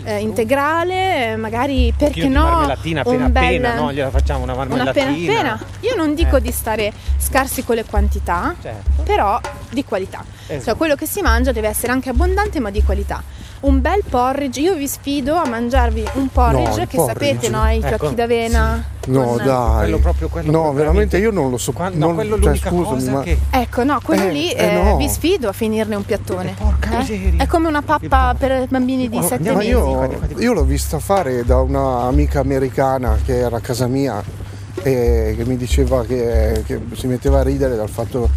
Eh, 0.03 0.17
integrale, 0.19 1.31
eh, 1.31 1.35
magari 1.37 1.93
perché 1.97 2.27
no? 2.27 2.43
marmellatina 2.43 2.99
appena 3.01 3.25
un 3.25 3.31
bel- 3.31 3.43
appena, 3.43 3.73
no? 3.75 3.93
Gliela 3.93 4.09
facciamo 4.09 4.43
una 4.43 4.53
una 4.53 4.65
marmellatina. 4.65 5.05
appena 5.07 5.53
appena. 5.53 5.59
Io 5.79 5.95
non 5.95 6.13
dico 6.13 6.35
Eh. 6.35 6.41
di 6.41 6.51
stare 6.51 6.91
scarsi 7.17 7.63
con 7.63 7.75
le 7.75 7.85
quantità, 7.85 8.53
Certo. 8.61 9.01
però 9.03 9.39
di 9.69 9.83
qualità. 9.85 10.23
Cioè 10.45 10.57
Esatto. 10.57 10.77
quello 10.77 10.95
che 10.95 11.05
si 11.07 11.21
mangia 11.21 11.53
deve 11.53 11.69
essere 11.69 11.93
anche 11.93 12.09
abbondante 12.09 12.59
ma 12.59 12.69
di 12.69 12.83
qualità. 12.83 13.23
Un 13.61 13.79
bel 13.79 14.01
porridge, 14.09 14.59
io 14.59 14.73
vi 14.75 14.87
sfido 14.87 15.35
a 15.35 15.47
mangiarvi 15.47 16.03
un 16.13 16.29
porridge 16.29 16.81
il 16.81 16.87
che 16.87 16.95
porridge. 16.95 17.27
sapete, 17.35 17.49
no? 17.49 17.69
I 17.69 17.77
Ecco, 17.77 17.87
fiocchi 17.97 18.15
d'avena. 18.15 18.83
No, 19.05 19.23
con- 19.23 19.37
dai. 19.45 19.77
Quello 19.81 19.99
proprio- 19.99 20.27
quello 20.29 20.51
no, 20.51 20.73
veramente 20.73 21.17
io 21.19 21.29
non 21.29 21.51
lo 21.51 21.57
so. 21.57 21.71
Qua- 21.71 21.89
no, 21.89 22.07
non- 22.07 22.15
quello 22.15 22.35
è 22.37 22.39
cioè, 22.39 22.47
l'unica 22.47 22.69
scusami, 22.69 22.85
cosa 22.95 23.11
ma- 23.11 23.21
che... 23.21 23.37
Ecco, 23.51 23.83
no, 23.83 23.99
quello 24.03 24.23
Eh, 24.23 24.31
lì 24.31 24.51
eh, 24.51 24.65
eh, 24.65 24.73
no. 24.81 24.95
vi 24.97 25.07
sfido 25.07 25.47
a 25.49 25.51
finirne 25.53 25.93
un 25.95 26.03
piattone. 26.03 26.55
Porca 26.57 26.91
Eh? 26.91 26.97
miseria. 26.97 27.43
È 27.43 27.45
come 27.45 27.67
una 27.67 27.83
pappa 27.83 28.33
per 28.35 28.65
bambini 28.67 29.07
di 29.09 29.17
Oh, 29.17 29.21
7 29.21 29.35
andiamo 29.35 29.57
Ma 29.57 29.63
io, 29.63 30.19
io 30.39 30.53
l'ho 30.53 30.63
vista 30.63 30.97
fare 30.97 31.45
da 31.45 31.59
un'amica 31.61 32.39
americana 32.39 33.19
che 33.23 33.37
era 33.41 33.57
a 33.57 33.61
casa 33.61 33.85
mia 33.85 34.23
e 34.81 35.35
che 35.37 35.45
mi 35.45 35.55
diceva 35.55 36.03
che, 36.03 36.63
che 36.65 36.79
si 36.93 37.05
metteva 37.05 37.41
a 37.41 37.43
ridere 37.43 37.75
dal 37.75 37.89
fatto, 37.89 38.27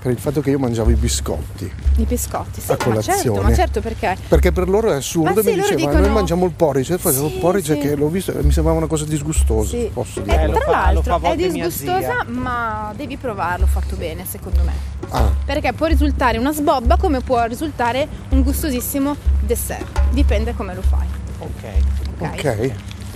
per 0.00 0.12
il 0.12 0.18
fatto 0.18 0.40
che 0.40 0.50
io 0.50 0.58
mangiavo 0.58 0.90
i 0.90 0.94
biscotti. 0.94 1.70
I 1.96 2.04
biscotti, 2.04 2.60
sì, 2.60 2.70
A 2.70 2.76
ma 2.78 2.84
colazione. 2.84 3.18
certo, 3.22 3.42
ma 3.42 3.54
certo 3.54 3.80
perché 3.80 4.16
Perché 4.28 4.52
per 4.52 4.68
loro 4.68 4.90
è 4.92 4.94
assurdo, 4.96 5.34
Ma 5.34 5.40
sì, 5.40 5.46
mi 5.48 5.56
loro 5.56 5.68
diceva 5.74 5.90
dicono- 5.90 5.98
noi 6.06 6.10
mangiamo 6.14 6.44
il 6.46 6.52
porridge, 6.52 6.94
e 6.94 6.98
facevo 6.98 7.28
Sì, 7.28 7.34
il 7.34 7.40
porridge 7.40 7.74
sì. 7.74 7.80
che 7.80 7.96
l'ho 7.96 8.08
visto 8.08 8.32
e 8.38 8.42
mi 8.42 8.52
sembrava 8.52 8.78
una 8.78 8.86
cosa 8.86 9.04
disgustosa, 9.04 9.68
Sì. 9.70 9.90
posso 9.92 10.20
Eh, 10.20 10.22
dire. 10.24 10.44
Eh, 10.44 10.50
tra 10.52 10.60
fa- 10.60 10.70
l'altro 10.70 11.20
è 11.22 11.36
disgustosa, 11.36 12.24
ma 12.28 12.92
devi 12.96 13.16
provarlo 13.16 13.66
fatto 13.66 13.96
bene, 13.96 14.24
secondo 14.26 14.62
me. 14.62 14.72
Ah, 15.10 15.30
Perché 15.44 15.72
può 15.72 15.86
risultare 15.86 16.38
una 16.38 16.52
sbobba 16.52 16.96
come 16.96 17.20
può 17.20 17.44
risultare 17.44 18.06
un 18.30 18.42
gustosissimo 18.42 19.16
dessert. 19.40 20.02
Dipende 20.10 20.54
come 20.54 20.74
lo 20.74 20.82
fai. 20.82 21.06
Ok. 21.38 21.64
Ok. 22.18 22.44
ok. 22.44 22.72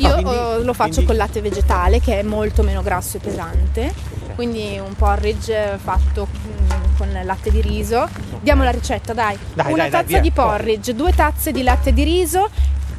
Io 0.07 0.13
quindi- 0.15 0.35
oh, 0.37 0.59
lo 0.63 0.73
faccio 0.73 0.95
quindi- 0.95 1.07
con 1.07 1.17
latte 1.17 1.41
vegetale 1.41 2.01
che 2.01 2.19
è 2.19 2.23
molto 2.23 2.63
meno 2.63 2.83
grasso 2.83 3.17
e 3.17 3.21
pesante. 3.21 3.93
Quindi 4.35 4.81
un 4.83 4.95
porridge 4.95 5.79
fatto 5.83 6.27
mm, 6.33 6.97
con 6.97 7.21
latte 7.25 7.51
di 7.51 7.61
riso. 7.61 8.09
Diamo 8.41 8.63
la 8.65 8.71
ricetta, 8.71 9.13
dai. 9.13 9.37
Dai, 9.53 9.73
Una 9.73 9.83
dai, 9.83 9.91
dai, 9.91 9.91
tazza 9.91 10.07
via. 10.07 10.21
di 10.21 10.31
porridge, 10.31 10.95
due 10.95 11.13
tazze 11.13 11.53
di 11.53 11.63
latte 11.63 11.93
di 11.93 12.05
riso. 12.05 12.49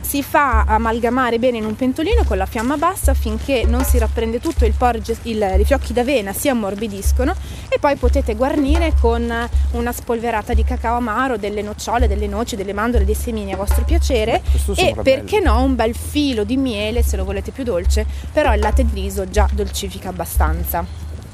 Si 0.01 0.23
fa 0.23 0.63
amalgamare 0.63 1.39
bene 1.39 1.57
in 1.57 1.65
un 1.65 1.75
pentolino 1.75 2.23
con 2.25 2.35
la 2.37 2.45
fiamma 2.45 2.75
bassa 2.75 3.13
finché 3.13 3.63
non 3.65 3.85
si 3.85 3.97
rapprende 3.97 4.39
tutto 4.41 4.65
il 4.65 4.73
porridge, 4.73 5.15
il- 5.23 5.55
i 5.59 5.63
fiocchi 5.63 5.93
d'avena 5.93 6.33
si 6.33 6.49
ammorbidiscono 6.49 7.33
e 7.69 7.79
poi 7.79 7.95
potete 7.95 8.35
guarnire 8.35 8.93
con 8.99 9.31
una 9.71 9.91
spolverata 9.93 10.53
di 10.53 10.65
cacao 10.65 10.97
amaro, 10.97 11.37
delle 11.37 11.61
nocciole, 11.61 12.07
delle 12.09 12.27
noci, 12.27 12.57
delle 12.57 12.73
mandorle, 12.73 13.05
dei 13.05 13.15
semini 13.15 13.53
a 13.53 13.55
vostro 13.57 13.85
piacere 13.85 14.41
questo 14.49 14.73
e 14.75 14.93
perché 15.01 15.39
bello. 15.39 15.53
no 15.53 15.63
un 15.63 15.75
bel 15.75 15.95
filo 15.95 16.43
di 16.43 16.57
miele 16.57 17.03
se 17.03 17.15
lo 17.15 17.23
volete 17.23 17.51
più 17.51 17.63
dolce, 17.63 18.05
però 18.33 18.53
il 18.53 18.59
latte 18.59 18.83
di 18.85 18.99
riso 18.99 19.29
già 19.29 19.47
dolcifica 19.51 20.09
abbastanza. 20.09 20.83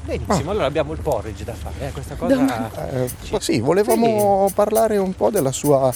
Benissimo, 0.04 0.52
allora 0.52 0.66
abbiamo 0.66 0.92
il 0.92 1.00
porridge 1.00 1.44
da 1.44 1.52
fare, 1.52 1.88
eh, 1.88 1.92
questa 1.92 2.14
cosa... 2.14 2.70
Eh, 2.92 3.10
sì, 3.40 3.58
volevamo 3.60 4.48
parlare 4.54 4.96
un 4.96 5.14
po' 5.14 5.28
della 5.30 5.52
sua, 5.52 5.92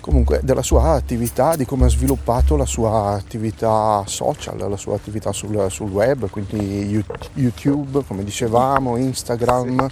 comunque, 0.00 0.40
della 0.42 0.62
sua 0.62 0.92
attività, 0.92 1.56
di 1.56 1.64
come 1.64 1.86
ha 1.86 1.88
sviluppato 1.88 2.56
la 2.56 2.64
sua 2.66 3.12
attività 3.12 4.02
social, 4.06 4.56
la 4.68 4.76
sua 4.76 4.94
attività 4.96 5.32
sul, 5.32 5.66
sul 5.70 5.90
web, 5.90 6.28
quindi 6.30 6.86
You- 6.88 7.04
YouTube, 7.34 8.02
come 8.06 8.24
dicevamo, 8.24 8.96
Instagram 8.96 9.88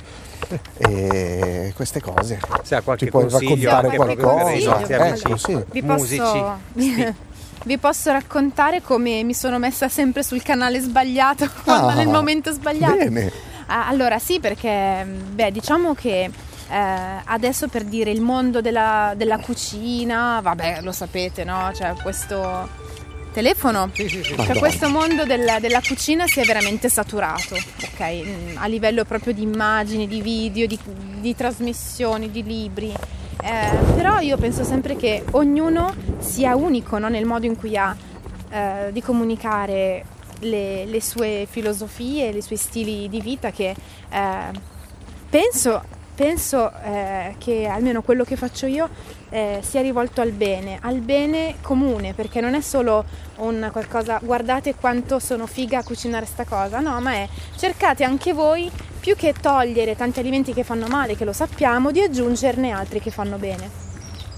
e 0.77 1.73
queste 1.75 2.01
cose. 2.01 2.41
Se 2.63 2.75
ha 2.75 2.81
qualche 2.83 3.07
Ci 3.07 3.11
puoi 3.11 3.29
consiglio 3.29 3.71
raccontare 3.71 3.97
qualcosa? 3.97 4.79
nostri 4.79 4.95
Ecco, 4.95 5.37
sì. 5.37 5.65
Vi 5.71 5.83
musici. 5.83 6.17
posso, 6.21 6.59
Sì. 6.77 7.15
vi 7.65 7.79
posso 7.79 8.13
raccontare 8.13 8.83
come 8.83 9.23
mi 9.25 9.35
sono 9.35 9.59
messa 9.59 9.89
sempre 9.89 10.23
sul 10.23 10.43
canale 10.43 10.81
sbagliato 10.81 11.49
Ah, 11.67 11.95
nel 11.95 12.09
momento 12.09 12.53
sbagliato. 12.53 12.97
Bene, 12.97 13.33
Ah, 13.71 13.87
allora 13.87 14.19
sì, 14.19 14.41
perché 14.41 15.05
beh, 15.05 15.51
diciamo 15.53 15.93
che 15.95 16.31
eh, 16.71 17.23
adesso 17.25 17.69
per 17.69 17.85
dire 17.85 18.11
il 18.11 18.21
mondo 18.21 18.61
della, 18.61 19.15
della 19.17 19.39
cucina, 19.39 20.41
vabbè, 20.43 20.81
lo 20.83 20.93
sapete, 20.93 21.45
no? 21.45 21.71
Cioè 21.75 21.95
questo 22.03 22.69
telefono. 23.33 23.91
Sì, 23.93 24.09
sì, 24.09 24.23
sì. 24.23 24.35
Cioè 24.37 24.59
questo 24.59 24.89
mondo 24.89 25.25
della, 25.25 25.61
della 25.61 25.81
cucina 25.81 26.27
si 26.27 26.41
è 26.41 26.45
veramente 26.45 26.89
saturato, 26.89 27.55
ok? 27.55 28.01
Mm, 28.27 28.57
A 28.57 28.67
livello 28.67 29.05
proprio 29.05 29.33
di 29.33 29.43
immagini, 29.43 30.07
di 30.09 30.21
video, 30.21 30.67
di, 30.67 30.79
di 31.21 31.35
trasmissioni, 31.35 32.31
di 32.31 32.43
libri. 32.43 32.93
Eh, 33.41 33.95
però 33.95 34.19
io 34.19 34.37
penso 34.37 34.65
sempre 34.65 34.97
che 34.97 35.25
ognuno 35.33 35.95
sia 36.19 36.57
unico 36.57 36.99
no? 36.99 37.09
nel 37.09 37.25
modo 37.25 37.47
in 37.47 37.57
cui 37.57 37.77
ha 37.77 37.95
eh, 38.51 38.91
di 38.91 39.01
comunicare 39.01 40.05
le, 40.41 40.85
le 40.87 41.01
sue 41.01 41.47
filosofie, 41.49 42.31
i 42.31 42.43
suoi 42.43 42.59
stili 42.59 43.09
di 43.09 43.21
vita 43.21 43.53
che 43.53 43.77
eh, 44.11 44.51
penso, 45.31 45.83
penso 46.19 46.73
eh, 46.83 47.37
che 47.39 47.67
almeno 47.67 48.03
quello 48.03 48.25
che 48.25 48.35
faccio 48.35 48.67
io 48.67 48.89
eh, 49.29 49.61
sia 49.63 49.81
rivolto 49.83 50.21
al 50.21 50.33
bene, 50.33 50.81
al 50.83 50.99
bene 50.99 51.59
comune, 51.61 52.13
perché 52.13 52.41
non 52.41 52.55
è 52.55 52.61
solo 52.61 53.05
un 53.37 53.69
qualcosa, 53.71 54.19
guardate 54.21 54.75
quanto 54.75 55.21
sono 55.21 55.47
figa 55.47 55.79
a 55.79 55.85
cucinare 55.85 56.27
sta 56.27 56.45
cosa, 56.45 56.81
no, 56.81 57.01
ma 57.01 57.13
è 57.13 57.29
cercate 57.57 58.03
anche 58.03 58.33
voi, 58.33 58.69
più 58.99 59.15
che 59.15 59.33
togliere 59.41 59.95
tanti 59.95 60.19
alimenti 60.19 60.53
che 60.53 60.65
fanno 60.65 60.89
male, 60.89 61.15
che 61.15 61.25
lo 61.25 61.33
sappiamo, 61.33 61.93
di 61.93 62.01
aggiungerne 62.01 62.73
altri 62.73 63.01
che 63.01 63.13
fanno 63.13 63.37
bene. 63.37 63.71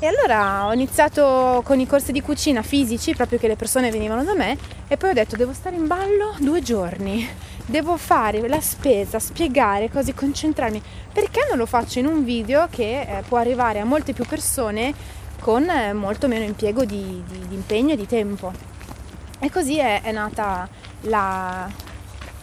E 0.01 0.07
allora 0.07 0.67
ho 0.67 0.75
iniziato 0.75 1.63
con 1.65 1.81
i 1.81 1.87
corsi 1.87 2.13
di 2.13 2.21
cucina 2.21 2.61
fisici, 2.61 3.15
proprio 3.15 3.39
che 3.39 3.49
le 3.49 3.57
persone 3.57 3.91
venivano 3.91 4.23
da 4.23 4.35
me, 4.35 4.59
e 4.87 4.99
poi 4.99 5.11
ho 5.11 5.15
detto 5.15 5.35
devo 5.35 5.55
stare 5.55 5.77
in 5.77 5.87
ballo 5.87 6.35
due 6.41 6.61
giorni, 6.61 7.27
devo 7.71 7.97
fare 7.97 8.47
la 8.49 8.61
spesa, 8.61 9.19
spiegare 9.19 9.91
cose, 9.91 10.13
concentrarmi. 10.13 10.83
Perché 11.13 11.47
non 11.49 11.57
lo 11.57 11.67
faccio 11.67 12.01
in 12.01 12.07
un 12.07 12.25
video 12.25 12.67
che 12.69 13.01
eh, 13.01 13.23
può 13.27 13.39
arrivare 13.39 13.79
a 13.79 13.85
molte 13.85 14.13
più 14.13 14.25
persone 14.27 14.93
con 15.41 15.69
eh, 15.69 15.93
molto 15.93 16.29
meno 16.29 16.45
impiego 16.45 16.85
di, 16.85 17.23
di- 17.27 17.49
di 17.49 17.55
impegno 17.55 17.93
e 17.93 17.97
di 17.97 18.07
tempo? 18.07 18.53
E 19.39 19.51
così 19.51 19.79
è, 19.79 20.03
è 20.03 20.13
nata 20.13 20.69
la, 21.03 21.71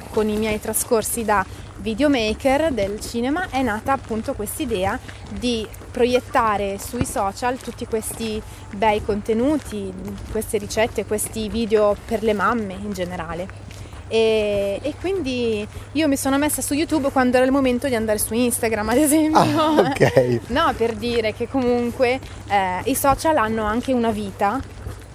con 0.09 0.29
i 0.29 0.37
miei 0.37 0.59
trascorsi 0.59 1.23
da 1.23 1.45
videomaker 1.79 2.71
del 2.71 2.99
cinema 2.99 3.49
è 3.49 3.61
nata 3.61 3.93
appunto 3.93 4.33
quest'idea 4.33 4.97
di 5.29 5.67
proiettare 5.91 6.79
sui 6.79 7.05
social 7.05 7.59
tutti 7.59 7.85
questi 7.85 8.41
bei 8.71 9.03
contenuti, 9.03 9.93
queste 10.31 10.57
ricette, 10.57 11.05
questi 11.05 11.49
video 11.49 11.95
per 12.05 12.23
le 12.23 12.33
mamme 12.33 12.73
in 12.73 12.93
generale. 12.93 13.66
E, 14.07 14.79
e 14.81 14.93
quindi 14.99 15.67
io 15.91 16.07
mi 16.07 16.17
sono 16.17 16.37
messa 16.37 16.61
su 16.61 16.73
YouTube 16.73 17.09
quando 17.11 17.37
era 17.37 17.45
il 17.45 17.51
momento 17.51 17.87
di 17.87 17.95
andare 17.95 18.17
su 18.17 18.33
Instagram, 18.33 18.89
ad 18.89 18.97
esempio. 18.97 19.39
Ah, 19.39 19.71
ok. 19.79 20.39
No, 20.57 20.73
per 20.75 20.93
dire 20.95 21.33
che 21.33 21.47
comunque 21.47 22.19
eh, 22.47 22.81
i 22.85 22.95
social 22.95 23.37
hanno 23.37 23.63
anche 23.63 23.91
una 23.91 24.11
vita, 24.11 24.59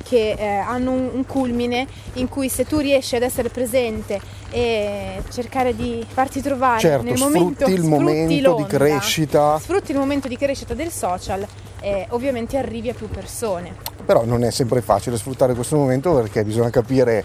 che 0.03 0.35
eh, 0.37 0.47
hanno 0.47 0.91
un, 0.91 1.11
un 1.13 1.27
culmine 1.27 1.87
in 2.15 2.29
cui 2.29 2.49
se 2.49 2.67
tu 2.67 2.79
riesci 2.79 3.17
ad 3.17 3.23
essere 3.23 3.49
presente 3.49 4.21
e 4.51 5.23
cercare 5.31 5.75
di 5.75 6.05
farti 6.07 6.43
trovare 6.43 6.81
certo, 6.81 7.05
nel 7.05 7.17
sfrutti 7.17 7.39
momento 7.39 7.65
il 7.67 7.83
momento 7.85 8.55
di 8.57 8.65
crescita, 8.67 9.59
sfrutti 9.59 9.93
il 9.93 9.99
momento 9.99 10.29
di 10.29 10.37
crescita 10.37 10.75
del 10.75 10.91
social 10.91 11.47
e 11.81 12.07
ovviamente 12.11 12.59
arrivi 12.59 12.91
a 12.91 12.95
più 12.95 13.09
persone. 13.09 13.75
però 14.05 14.25
non 14.27 14.45
è 14.45 14.51
sempre 14.51 14.83
facile 14.83 15.17
sfruttare 15.17 15.55
questo 15.55 15.77
momento 15.77 16.13
perché 16.15 16.45
bisogna 16.45 16.71
capire 16.71 17.25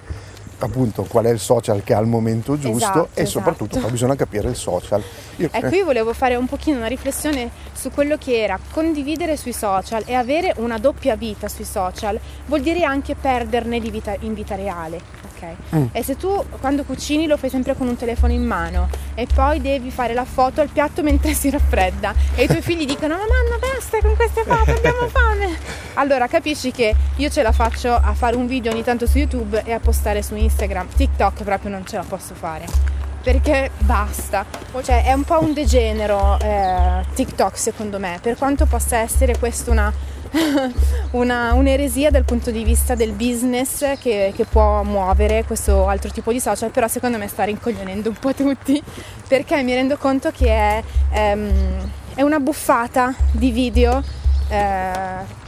appunto 0.59 1.03
qual 1.03 1.25
è 1.25 1.29
il 1.29 1.39
social 1.39 1.83
che 1.83 1.93
ha 1.93 1.97
al 1.97 2.07
momento 2.07 2.57
giusto 2.57 2.77
Esatto, 2.77 3.09
e 3.13 3.25
soprattutto 3.25 3.65
esatto. 3.71 3.81
poi 3.83 3.91
bisogna 3.91 4.15
capire 4.15 4.49
il 4.49 4.55
social. 4.55 5.01
Io- 5.37 5.49
E 5.51 5.61
qui 5.67 5.81
volevo 5.83 6.13
fare 6.13 6.35
un 6.35 6.47
pochino 6.47 6.77
una 6.77 6.87
riflessione 6.87 7.49
su 7.73 7.91
quello 7.91 8.17
che 8.17 8.41
era 8.41 8.59
condividere 8.71 9.37
sui 9.37 9.53
social 9.53 10.03
e 10.05 10.13
avere 10.13 10.53
una 10.57 10.77
doppia 10.79 11.15
vita 11.15 11.47
sui 11.47 11.65
social 11.65 12.19
vuol 12.47 12.61
dire 12.61 12.83
anche 12.83 13.15
perderne 13.15 13.79
di 13.79 13.91
vita, 13.91 14.15
in 14.21 14.33
vita 14.33 14.55
reale. 14.55 15.26
Ok? 15.37 15.75
Mm. 15.75 15.85
E 15.91 16.03
se 16.03 16.17
tu 16.17 16.43
quando 16.59 16.83
cucini 16.83 17.27
lo 17.27 17.37
fai 17.37 17.49
sempre 17.49 17.75
con 17.75 17.87
un 17.87 17.95
telefono 17.95 18.33
in 18.33 18.43
mano 18.43 18.89
e 19.13 19.27
poi 19.33 19.61
devi 19.61 19.91
fare 19.91 20.13
la 20.13 20.25
foto 20.25 20.61
al 20.61 20.69
piatto 20.69 21.03
mentre 21.03 21.33
si 21.33 21.49
raffredda 21.49 22.13
e 22.35 22.43
i 22.43 22.47
tuoi 22.47 22.61
figli 22.61 22.85
dicono 22.85 23.15
ma 23.15 23.21
mamma 23.21 23.57
basta 23.59 23.99
con 24.01 24.15
queste 24.15 24.43
foto 24.43 24.71
abbiamo 24.71 25.07
fame 25.09 25.57
allora 25.95 26.27
capisci 26.27 26.71
che 26.71 26.95
io 27.15 27.29
ce 27.29 27.41
la 27.41 27.51
faccio 27.51 27.93
a 27.93 28.13
fare 28.13 28.35
un 28.35 28.47
video 28.47 28.71
ogni 28.71 28.83
tanto 28.83 29.05
su 29.05 29.17
YouTube 29.17 29.61
e 29.63 29.71
a 29.71 29.79
postare 29.79 30.21
su 30.21 30.35
Instagram 30.35 30.87
TikTok 30.95 31.43
proprio 31.43 31.71
non 31.71 31.85
ce 31.85 31.97
la 31.97 32.03
posso 32.03 32.33
fare 32.33 32.97
perché 33.27 33.71
basta. 33.79 34.45
Cioè 34.81 35.03
è 35.03 35.11
un 35.11 35.23
po' 35.23 35.41
un 35.41 35.51
degenero 35.51 36.37
eh, 36.39 37.03
TikTok 37.13 37.57
secondo 37.57 37.99
me, 37.99 38.19
per 38.21 38.37
quanto 38.37 38.65
possa 38.65 38.99
essere 38.99 39.37
questa 39.37 39.69
una, 39.69 39.91
una- 41.11 41.53
un'eresia 41.53 42.09
dal 42.11 42.23
punto 42.23 42.51
di 42.51 42.63
vista 42.63 42.95
del 42.95 43.11
business 43.11 43.97
che, 43.99 44.33
che 44.35 44.45
può 44.45 44.83
muovere 44.83 45.43
questo 45.45 45.87
altro 45.87 46.11
tipo 46.11 46.31
di 46.31 46.39
social, 46.39 46.71
però 46.71 46.87
secondo 46.87 47.17
me 47.17 47.27
sta 47.27 47.43
rincoglionendo 47.43 48.09
un 48.09 48.15
po' 48.19 48.33
tutti 48.33 48.81
perché 49.27 49.61
mi 49.63 49.73
rendo 49.73 49.97
conto 49.97 50.31
che 50.31 50.47
è, 50.47 50.83
ehm, 51.11 51.89
è 52.15 52.21
una 52.21 52.39
buffata 52.39 53.13
di 53.31 53.51
video 53.51 54.03
eh, 54.49 54.91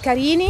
carini, 0.01 0.47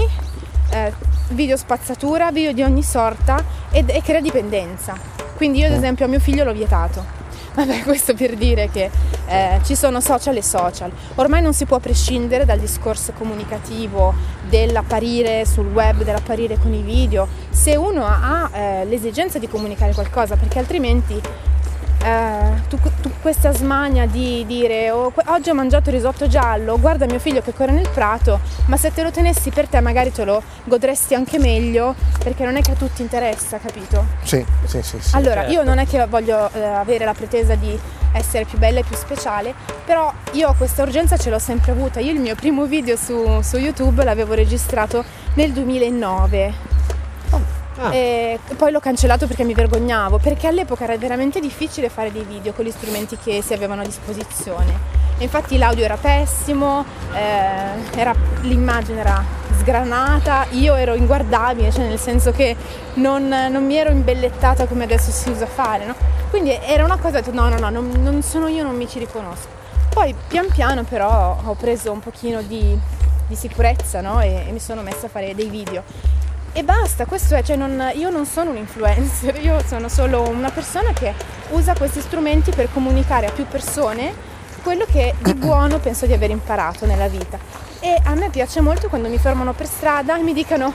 eh, 0.71 0.93
video 1.29 1.57
spazzatura, 1.57 2.31
video 2.31 2.51
di 2.51 2.63
ogni 2.63 2.83
sorta 2.83 3.43
ed- 3.71 3.89
e 3.89 4.01
crea 4.01 4.21
dipendenza. 4.21 4.97
Quindi 5.35 5.59
io 5.59 5.67
ad 5.67 5.73
esempio 5.73 6.05
a 6.05 6.07
mio 6.07 6.19
figlio 6.19 6.43
l'ho 6.43 6.53
vietato. 6.53 7.17
Vabbè, 7.53 7.83
questo 7.83 8.13
per 8.13 8.35
dire 8.35 8.69
che 8.71 8.89
eh, 9.29 9.59
ci 9.63 9.75
sono 9.75 10.01
social 10.01 10.35
e 10.35 10.43
social. 10.43 10.91
Ormai 11.15 11.41
non 11.41 11.53
si 11.53 11.65
può 11.65 11.79
prescindere 11.79 12.45
dal 12.45 12.59
discorso 12.59 13.13
comunicativo 13.13 14.13
dell'apparire 14.49 15.45
sul 15.45 15.67
web, 15.67 16.03
dell'apparire 16.03 16.57
con 16.57 16.73
i 16.73 16.81
video, 16.81 17.27
se 17.49 17.75
uno 17.75 18.05
ha 18.05 18.49
eh, 18.51 18.85
l'esigenza 18.85 19.37
di 19.37 19.47
comunicare 19.47 19.93
qualcosa, 19.93 20.35
perché 20.35 20.59
altrimenti 20.59 21.21
eh, 22.01 22.61
tu, 22.69 22.79
tu 23.01 23.11
questa 23.21 23.51
smania 23.51 24.05
di 24.05 24.45
dire 24.47 24.89
oh, 24.89 25.11
oggi 25.27 25.49
ho 25.49 25.53
mangiato 25.53 25.91
risotto 25.91 26.27
giallo, 26.27 26.79
guarda 26.79 27.05
mio 27.05 27.19
figlio 27.19 27.41
che 27.41 27.53
corre 27.53 27.71
nel 27.71 27.89
prato, 27.89 28.39
ma 28.65 28.77
se 28.77 28.91
te 28.93 29.03
lo 29.03 29.11
tenessi 29.11 29.49
per 29.51 29.67
te 29.67 29.79
magari 29.81 30.11
te 30.11 30.23
lo 30.23 30.41
godresti 30.63 31.13
anche 31.13 31.37
meglio, 31.37 31.93
perché 32.23 32.45
non 32.45 32.55
è 32.55 32.61
che 32.61 32.71
a 32.71 32.75
tutti 32.75 33.01
interessa, 33.01 33.57
capito? 33.57 34.05
Sì, 34.23 34.43
sì, 34.65 34.81
sì. 34.81 34.97
sì. 34.99 35.15
Allora, 35.15 35.41
certo. 35.41 35.51
io 35.51 35.63
non 35.63 35.77
è 35.77 35.85
che 35.85 36.03
voglio 36.07 36.49
eh, 36.53 36.63
avere 36.63 37.05
la 37.05 37.13
pretesa 37.13 37.55
di 37.55 37.77
essere 38.13 38.45
più 38.45 38.57
bella 38.57 38.79
e 38.79 38.83
più 38.83 38.95
speciale, 38.95 39.53
però 39.85 40.11
io 40.33 40.53
questa 40.57 40.83
urgenza 40.83 41.17
ce 41.17 41.29
l'ho 41.29 41.39
sempre 41.39 41.71
avuta. 41.71 41.99
Io 41.99 42.11
il 42.11 42.19
mio 42.19 42.35
primo 42.35 42.65
video 42.65 42.95
su, 42.95 43.41
su 43.41 43.57
YouTube 43.57 44.03
l'avevo 44.03 44.33
registrato 44.33 45.03
nel 45.35 45.51
2009 45.51 46.77
Ah. 47.81 47.93
e 47.93 48.37
poi 48.57 48.73
l'ho 48.73 48.81
cancellato 48.81 49.25
perché 49.25 49.45
mi 49.45 49.53
vergognavo, 49.53 50.17
perché 50.17 50.47
all'epoca 50.47 50.83
era 50.83 50.97
veramente 50.97 51.39
difficile 51.39 51.87
fare 51.87 52.11
dei 52.11 52.23
video 52.27 52.51
con 52.51 52.65
gli 52.65 52.71
strumenti 52.71 53.17
che 53.23 53.41
si 53.41 53.53
avevano 53.53 53.81
a 53.83 53.85
disposizione. 53.85 54.97
E 55.17 55.23
infatti 55.23 55.57
l'audio 55.57 55.85
era 55.85 55.95
pessimo, 55.95 56.83
eh, 57.13 57.97
era- 57.97 58.13
l'immagine 58.41 58.99
era 58.99 59.23
sgranata, 59.69 60.47
io 60.51 60.73
ero 60.75 60.95
inguardabile, 60.95 61.71
cioè 61.71 61.87
nel 61.87 61.99
senso 61.99 62.31
che 62.31 62.55
non, 62.95 63.27
non 63.27 63.63
mi 63.63 63.75
ero 63.75 63.91
imbellettata 63.91 64.65
come 64.65 64.85
adesso 64.85 65.11
si 65.11 65.29
usa 65.29 65.45
fare, 65.45 65.85
no? 65.85 65.95
Quindi 66.31 66.57
era 66.63 66.83
una 66.83 66.97
cosa, 66.97 67.19
ho 67.19 67.21
detto 67.21 67.31
no, 67.31 67.49
no, 67.49 67.57
no, 67.59 67.69
non, 67.69 67.91
non 68.01 68.21
sono 68.23 68.47
io, 68.47 68.63
non 68.63 68.75
mi 68.75 68.87
ci 68.87 68.97
riconosco. 68.97 69.47
Poi 69.89 70.15
pian 70.27 70.47
piano 70.47 70.83
però 70.83 71.37
ho 71.43 71.53
preso 71.53 71.91
un 71.91 71.99
pochino 71.99 72.41
di, 72.41 72.77
di 73.27 73.35
sicurezza 73.35 74.01
no? 74.01 74.21
e, 74.21 74.45
e 74.47 74.51
mi 74.51 74.59
sono 74.59 74.81
messa 74.81 75.05
a 75.05 75.09
fare 75.09 75.35
dei 75.35 75.49
video. 75.49 75.83
E 76.51 76.63
basta, 76.63 77.05
questo 77.05 77.35
è, 77.35 77.43
cioè 77.43 77.55
non- 77.55 77.91
io 77.93 78.09
non 78.09 78.25
sono 78.25 78.49
un 78.49 78.57
influencer, 78.57 79.39
io 79.41 79.61
sono 79.65 79.87
solo 79.87 80.27
una 80.27 80.49
persona 80.49 80.93
che 80.93 81.13
usa 81.49 81.75
questi 81.75 82.01
strumenti 82.01 82.51
per 82.51 82.69
comunicare 82.73 83.27
a 83.27 83.31
più 83.31 83.45
persone 83.45 84.13
quello 84.63 84.85
che 84.85 85.13
di 85.19 85.33
buono 85.35 85.77
penso 85.77 86.07
di 86.07 86.13
aver 86.13 86.31
imparato 86.31 86.87
nella 86.87 87.07
vita. 87.07 87.68
E 87.81 87.97
a 88.03 88.13
me 88.15 88.29
piace 88.29 88.59
molto 88.61 88.87
quando 88.89 89.07
mi 89.07 89.17
fermano 89.17 89.53
per 89.53 89.65
strada 89.67 90.17
e 90.17 90.21
mi 90.21 90.33
dicono 90.33 90.73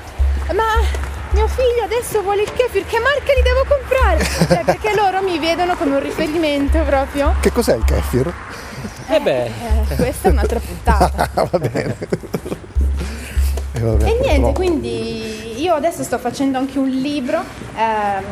ma 0.55 1.03
mio 1.33 1.49
figlio 1.49 1.83
adesso 1.85 2.23
vuole 2.23 2.43
il 2.43 2.53
kefir, 2.53 2.87
che 2.87 2.99
marca 2.99 3.33
gli 3.33 3.43
devo 3.43 3.65
comprare? 3.69 4.25
Cioè, 4.55 4.65
perché 4.65 4.95
loro 4.95 5.21
mi 5.23 5.39
vedono 5.39 5.75
come 5.77 5.97
un 5.97 6.03
riferimento 6.03 6.81
proprio. 6.83 7.35
Che 7.41 7.51
cos'è 7.51 7.75
il 7.77 7.85
kefir? 7.85 8.33
Eh 9.09 9.21
beh, 9.21 9.45
Eh, 9.45 9.97
questa 9.97 10.29
è 10.29 10.31
un'altra 10.33 10.61
puntata. 10.61 11.29
Ah, 11.35 11.49
va 11.51 11.59
bene. 11.59 11.97
E, 13.73 13.81
vabbè, 13.81 14.05
E 14.09 14.19
niente, 14.21 14.53
quindi 14.53 15.61
io 15.61 15.75
adesso 15.75 16.05
sto 16.05 16.19
facendo 16.19 16.59
anche 16.59 16.79
un 16.79 16.89
libro, 16.89 17.43
ehm, 17.77 18.25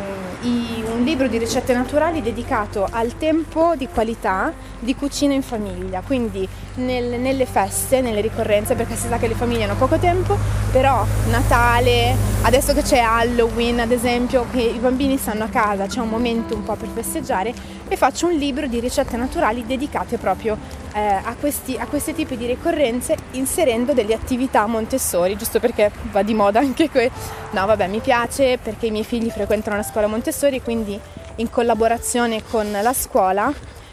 i- 0.42 0.81
libro 1.12 1.28
di 1.28 1.36
ricette 1.36 1.74
naturali 1.74 2.22
dedicato 2.22 2.88
al 2.90 3.18
tempo 3.18 3.74
di 3.76 3.86
qualità 3.86 4.50
di 4.78 4.94
cucina 4.94 5.34
in 5.34 5.42
famiglia, 5.42 6.00
quindi 6.00 6.48
nel- 6.76 7.20
nelle 7.20 7.44
feste, 7.44 8.00
nelle 8.00 8.22
ricorrenze, 8.22 8.74
perché 8.74 8.96
si 8.96 9.08
sa 9.08 9.18
che 9.18 9.28
le 9.28 9.34
famiglie 9.34 9.64
hanno 9.64 9.74
poco 9.74 9.98
tempo, 9.98 10.38
però 10.70 11.04
Natale, 11.28 12.16
adesso 12.40 12.72
che 12.72 12.80
c'è 12.80 13.00
Halloween 13.00 13.80
ad 13.80 13.90
esempio, 13.90 14.46
che 14.50 14.62
i 14.62 14.78
bambini 14.78 15.18
stanno 15.18 15.44
a 15.44 15.48
casa, 15.48 15.84
c'è 15.84 16.00
un 16.00 16.08
momento 16.08 16.54
un 16.54 16.62
po' 16.62 16.76
per 16.76 16.88
festeggiare, 16.88 17.52
e 17.88 17.96
faccio 17.98 18.28
un 18.28 18.32
libro 18.32 18.66
di 18.66 18.80
ricette 18.80 19.18
naturali 19.18 19.66
dedicate 19.66 20.16
proprio 20.16 20.56
eh, 20.94 21.00
a, 21.00 21.34
questi, 21.38 21.76
a 21.78 21.86
questi 21.86 22.14
tipi 22.14 22.36
di 22.36 22.46
ricorrenze 22.46 23.16
inserendo 23.32 23.92
delle 23.92 24.14
attività 24.14 24.66
Montessori, 24.66 25.36
giusto 25.36 25.58
perché 25.60 25.90
va 26.10 26.22
di 26.22 26.34
moda 26.34 26.58
anche 26.60 26.90
que. 26.90 27.10
No, 27.50 27.66
vabbè, 27.66 27.86
mi 27.88 28.00
piace 28.00 28.58
perché 28.58 28.86
i 28.86 28.90
miei 28.90 29.04
figli 29.04 29.30
frequentano 29.30 29.76
la 29.76 29.82
scuola 29.82 30.06
Montessori, 30.06 30.60
quindi 30.62 30.98
in 31.36 31.48
collaborazione 31.50 32.42
con 32.48 32.70
la 32.70 32.92
scuola 32.92 33.52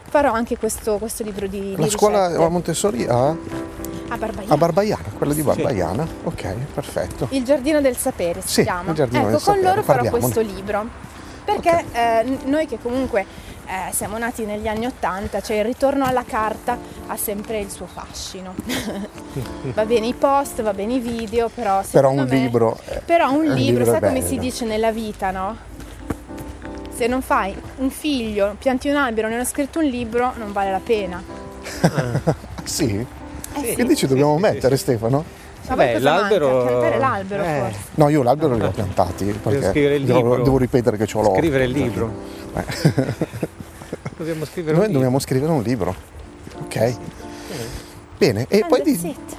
farò 0.10 0.32
anche 0.34 0.58
questo, 0.58 0.98
questo 0.98 1.24
libro 1.24 1.48
di, 1.48 1.76
La 1.78 1.84
di 1.84 1.90
scuola 1.90 2.26
ricette. 2.28 2.44
a 2.44 2.50
Montessori 2.50 3.06
a, 3.08 3.28
a 3.30 4.18
Barbaiano. 4.18 4.54
a 4.54 4.58
Barbaiana, 4.58 5.04
quella 5.18 5.34
di 5.34 5.42
Barbaiana. 5.44 6.08
Ok, 6.24 6.54
perfetto. 6.74 7.28
Il 7.32 7.44
giardino 7.44 7.80
del 7.80 7.96
sapere 7.96 8.42
si 8.42 8.48
Sì, 8.48 8.64
chiama. 8.64 8.90
il 8.90 8.96
giardino 8.96 9.22
ecco, 9.22 9.30
del 9.32 9.42
con 9.42 9.54
sapere, 9.54 9.68
loro 9.68 9.84
farò 9.84 10.02
parliamone. 10.04 10.34
questo 10.34 10.42
libro. 10.56 11.08
Perché 11.46 11.86
eh, 11.94 12.24
n- 12.26 12.40
noi 12.46 12.68
che 12.68 12.78
comunque 12.82 13.26
eh, 13.70 13.94
siamo 13.94 14.18
nati 14.18 14.46
negli 14.46 14.68
anni 14.68 14.88
Ottanta, 14.88 15.42
cioè 15.42 15.58
il 15.58 15.64
ritorno 15.66 16.04
alla 16.06 16.24
carta 16.26 16.78
ha 17.08 17.16
sempre 17.16 17.60
il 17.60 17.70
suo 17.70 17.86
fascino. 17.86 18.56
va 19.74 19.86
bene 19.86 20.08
i 20.08 20.14
post, 20.14 20.62
va 20.64 20.74
bene 20.74 20.96
i 20.96 21.00
video, 21.00 21.50
però 21.54 21.82
Però 21.90 22.10
un 22.10 22.26
me- 22.28 22.36
libro. 22.36 22.80
Però 23.06 23.30
un 23.30 23.36
un 23.38 23.54
libro, 23.54 23.84
libro 23.84 23.86
sai 23.86 24.00
come 24.02 24.22
si 24.22 24.38
dice 24.40 24.66
nella 24.66 24.92
vita, 24.92 25.30
no? 25.32 25.56
Se 26.90 27.08
non 27.08 27.22
fai 27.22 27.56
un 27.78 27.90
figlio, 27.92 28.56
pianti 28.60 28.90
un 28.90 28.96
albero, 28.96 29.30
non 29.30 29.40
hai 29.40 29.46
scritto 29.46 29.80
un 29.80 29.86
libro, 29.86 30.34
non 30.36 30.52
vale 30.52 30.72
la 30.72 30.82
pena. 30.84 31.22
Sì? 32.64 33.04
Eh 33.56 33.74
Che 33.76 33.84
dici 33.84 34.06
dobbiamo 34.06 34.36
sì, 34.36 34.42
mettere 34.42 34.76
sì. 34.78 34.84
Stefano? 34.84 35.24
Ma 35.70 35.76
Beh, 35.76 35.98
l'albero- 36.00 36.66
Piantare 36.66 36.98
l'albero 37.00 37.44
Eh. 37.44 37.60
forse. 37.60 37.80
No, 37.96 38.10
io 38.10 38.22
l'albero 38.24 38.56
li 38.56 38.64
ho 38.64 38.70
piantati 38.72 39.26
perché 39.42 39.70
scrivere 39.70 39.96
il 39.96 40.06
devo, 40.06 40.20
libro. 40.20 40.44
devo 40.44 40.58
ripetere 40.58 40.98
che 40.98 41.08
ho 41.12 41.22
l'orto. 41.22 41.38
scrivere 41.40 41.64
il 41.64 41.72
libro. 41.72 42.12
Eh. 42.56 43.48
Dobbiamo 44.20 44.44
scrivere 44.44 44.76
Noi 44.76 44.88
un 44.88 44.92
dobbiamo 44.92 45.18
scrivere 45.20 45.50
un 45.54 45.62
libro. 45.64 45.96
Ok. 46.64 46.98
Bene, 48.18 48.48
e 48.50 48.60
And 48.60 48.68
poi 48.68 48.82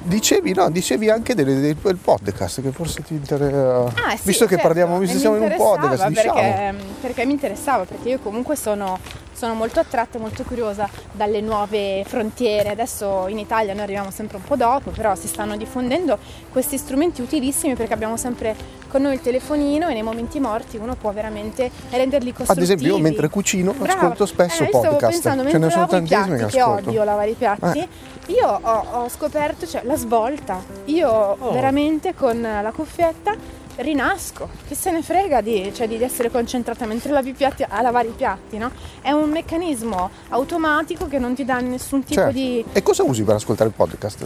dicevi, 0.05 0.55
no, 0.55 0.71
dicevi 0.71 1.11
anche 1.11 1.35
del, 1.35 1.45
del- 1.61 1.75
del 1.77 1.97
podcast 1.99 2.63
che 2.63 2.73
forse 2.73 3.03
ti 3.03 3.13
interessa. 3.13 3.85
Ah, 3.85 4.17
sì, 4.17 4.23
visto 4.25 4.47
che 4.47 4.55
certo. 4.55 4.67
parliamo, 4.69 4.97
E 4.97 5.01
visto 5.01 5.15
che 5.17 5.21
siamo 5.21 5.37
in 5.37 5.43
un 5.43 5.55
podcast, 5.55 6.07
diciamo. 6.09 6.33
perché, 6.33 6.75
perché 7.03 7.27
mi 7.27 7.33
interessava, 7.33 7.85
perché 7.85 8.09
io 8.09 8.19
comunque 8.21 8.57
sono, 8.57 8.99
sono 9.41 9.55
molto 9.55 9.81
attratta, 9.81 10.19
molto 10.19 10.43
curiosa 10.43 10.87
dalle 11.13 11.41
nuove 11.41 12.05
frontiere. 12.07 12.69
Adesso 12.69 13.27
in 13.29 13.39
Italia 13.39 13.73
noi 13.73 13.85
arriviamo 13.85 14.11
sempre 14.11 14.37
un 14.37 14.43
po' 14.45 14.55
dopo, 14.57 14.91
però 14.91 15.15
si 15.15 15.29
stanno 15.29 15.57
diffondendo 15.57 16.19
questi 16.53 16.77
strumenti 16.77 17.23
utilissimi 17.23 17.75
perché 17.75 17.95
abbiamo 17.95 18.19
sempre 18.19 18.55
con 18.91 19.01
noi 19.01 19.15
il 19.15 19.23
telefonino 19.23 19.89
e 19.89 19.95
nei 19.95 20.03
momenti 20.03 20.41
morti 20.41 20.77
uno 20.77 20.95
può 20.95 21.11
veramente 21.13 21.71
renderli 21.91 22.29
Ad 22.31 22.35
costruttivi. 22.35 22.65
esempio, 22.67 22.97
io 22.97 23.03
mentre 23.03 23.29
cucino 23.31 23.73
Brava. 23.73 23.99
ascolto 24.01 24.27
spesso 24.27 24.63
eh, 24.65 24.69
podcast. 24.69 25.13
pensando, 25.13 25.43
Ce 25.45 25.49
mentre 25.53 25.59
ne 25.59 25.71
sono 25.71 25.87
tantissimi 25.87 26.25
piatti, 26.37 26.45
che 26.45 26.51
che 26.51 26.61
ascolto. 26.61 26.89
odio 26.91 27.05
lavare 27.05 27.31
i 27.31 27.35
piatti, 27.35 27.79
Eh. 27.79 27.89
io 28.33 28.47
ho, 28.63 28.85
ho 28.91 29.09
scoperto 29.09 29.67
cioè, 29.67 29.83
la 29.85 29.97
svolta. 29.97 30.63
Io 30.87 31.09
Oh. 31.11 31.53
veramente 31.53 32.15
con 32.15 32.43
la 32.43 32.73
cuffietta 32.75 33.35
rinasco. 33.83 34.49
Chi 34.67 34.75
se 34.75 34.91
ne 34.91 35.03
frega 35.03 35.41
di, 35.41 35.73
cioè, 35.75 35.89
di 35.89 36.03
essere 36.03 36.31
concentrata 36.31 36.87
mentre 36.87 37.11
lavi 37.13 37.31
i 37.31 37.33
piatti 37.33 37.65
a 37.67 37.81
lavare 37.83 38.09
i 38.09 38.13
piatti, 38.17 38.59
no? 38.59 38.71
È 39.01 39.11
un 39.11 39.31
meccanismo 39.31 40.11
automatico 40.29 41.07
che 41.09 41.19
non 41.19 41.35
ti 41.35 41.45
dà 41.45 41.61
nessun 41.61 42.01
tipo 42.05 42.21
Certo. 42.21 42.33
di. 42.33 42.65
E 42.73 42.83
cosa 42.83 43.03
usi 43.03 43.23
per 43.23 43.35
ascoltare 43.37 43.69
il 43.71 43.75
podcast? 43.77 44.25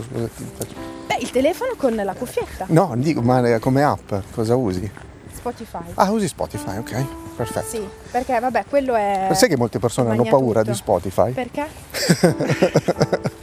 Beh, 1.07 1.17
il 1.21 1.31
telefono 1.31 1.73
con 1.77 1.95
la 1.95 2.15
cuffietta. 2.15 2.67
No, 2.69 2.93
dico, 2.97 3.21
ma 3.21 3.59
come 3.59 3.83
app 3.83 4.13
cosa 4.33 4.57
usi? 4.57 4.91
Spotify. 5.33 5.85
Ah, 5.95 6.11
usi 6.11 6.27
Spotify, 6.27 6.79
ok, 6.79 7.05
perfetto. 7.37 7.67
Sì, 7.69 7.87
perché 8.11 8.39
vabbè, 8.41 8.65
quello 8.69 8.95
è. 8.95 9.29
Sai 9.35 9.49
che 9.51 9.57
molte 9.59 9.79
persone 9.79 10.11
hanno 10.11 10.25
paura 10.25 10.61
tutto. 10.61 10.71
di 10.73 10.77
Spotify? 10.77 11.33
Perché? 11.33 11.67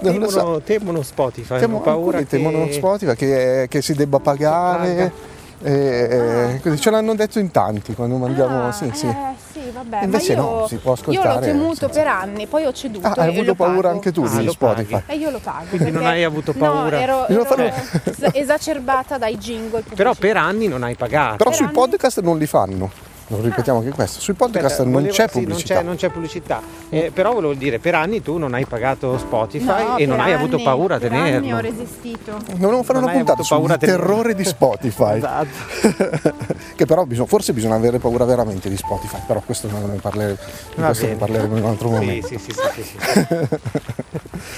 Non 0.00 0.18
lo 0.18 0.28
so. 0.28 0.38
Temono, 0.38 0.60
temono 0.60 1.02
Spotify, 1.02 1.58
Temo- 1.60 1.76
hanno 1.76 1.84
paura 1.84 2.18
che... 2.18 2.26
temono 2.26 2.70
Spotify 2.72 3.14
che, 3.14 3.66
che 3.68 3.82
si 3.82 3.94
debba 3.94 4.18
pagare. 4.18 5.32
E- 5.72 6.60
così 6.62 6.78
ce 6.80 6.90
l'hanno 6.90 7.14
detto 7.14 7.38
in 7.38 7.50
tanti 7.50 7.94
quando 7.94 8.16
mandiamo. 8.16 8.68
Ah, 8.68 8.72
sì, 8.72 8.90
sì. 8.92 9.06
Eh, 9.06 9.14
sì, 9.52 9.70
vabbè. 9.72 10.02
Invece 10.04 10.36
ma 10.36 10.42
io, 10.42 10.48
no, 10.60 10.66
si 10.68 10.76
può 10.76 10.92
Io 10.92 10.98
ascoltare 11.00 11.34
l'ho 11.34 11.40
temuto 11.52 11.74
senza- 11.74 11.88
per 12.00 12.06
anni, 12.06 12.46
poi 12.46 12.64
ho 12.64 12.72
ceduto. 12.72 13.06
Ah, 13.06 13.14
hai 13.16 13.28
avuto 13.36 13.54
paura 13.54 13.74
pago. 13.80 13.88
anche 13.94 14.12
tu 14.12 14.22
Ah, 14.24 14.38
di 14.40 14.48
Spotify? 14.50 14.90
paghi. 14.92 15.04
E 15.12 15.16
io 15.16 15.30
lo 15.30 15.40
pago. 15.42 15.64
Quindi 15.70 15.90
non 15.90 16.06
hai 16.06 16.22
avuto 16.24 16.52
paura? 16.52 16.96
No, 16.96 17.02
ero, 17.02 17.26
ero 17.28 17.56
es- 17.56 18.30
esacerbata 18.32 19.18
dai 19.18 19.36
jingle. 19.38 19.82
Però 19.94 20.14
per 20.14 20.36
anni 20.36 20.68
non 20.68 20.82
hai 20.82 20.94
pagato. 20.94 21.36
Però 21.36 21.50
Per 21.50 21.54
sui 21.58 21.64
anni- 21.66 21.74
podcast 21.74 22.20
non 22.20 22.38
li 22.38 22.46
fanno. 22.46 22.90
Lo 23.28 23.40
ripetiamo 23.40 23.78
anche 23.78 23.90
questo. 23.90 24.20
Sui 24.20 24.34
podcast 24.34 24.64
Aspetta, 24.66 24.82
non 24.84 24.92
volevo- 24.92 25.12
c'è 25.12 25.26
sì, 25.28 25.38
pubblicità. 25.40 25.74
non, 25.74 25.82
c'è, 25.82 25.86
non 25.86 25.96
c'è 25.96 26.08
pubblicità. 26.10 26.60
Eh, 26.90 27.10
però 27.12 27.32
volevo 27.32 27.54
dire, 27.54 27.78
per 27.78 27.94
anni 27.94 28.22
tu 28.22 28.36
non 28.36 28.54
hai 28.54 28.66
pagato 28.66 29.16
Spotify 29.18 29.84
No, 29.86 29.96
e 29.96 30.06
non 30.06 30.20
hai 30.20 30.32
avuto 30.32 30.56
anni- 30.56 30.64
paura 30.64 30.96
a 30.96 30.98
per 30.98 31.12
anni 31.12 31.52
ho 31.52 31.56
tenerlo. 31.56 31.60
resistito. 31.60 32.36
Dovevo 32.56 32.82
fare 32.82 32.98
Non 33.00 33.08
una 33.08 33.16
puntata 33.16 33.42
avuto 33.42 33.68
sul 33.68 33.78
tenerlo. 33.78 34.06
terrore 34.06 34.34
di 34.34 34.44
Spotify. 34.44 35.16
Esatto. 35.16 36.32
che 36.76 36.86
però 36.86 37.04
bisogna- 37.04 37.28
forse 37.28 37.52
bisogna 37.52 37.74
avere 37.74 37.98
paura 37.98 38.24
veramente 38.24 38.68
di 38.68 38.76
Spotify, 38.76 39.18
però 39.26 39.40
questo 39.44 39.68
non 39.68 39.82
ne 39.90 39.96
parleremo, 39.96 40.38
ne 40.76 41.14
parleremo 41.16 41.56
in 41.56 41.62
un 41.62 41.68
altro 41.70 41.88
Sì, 41.88 41.94
momento. 41.94 42.26
sì, 42.28 42.38
sì, 42.38 42.52
sì, 42.52 42.82
sì, 42.82 42.98
sì. 42.98 43.48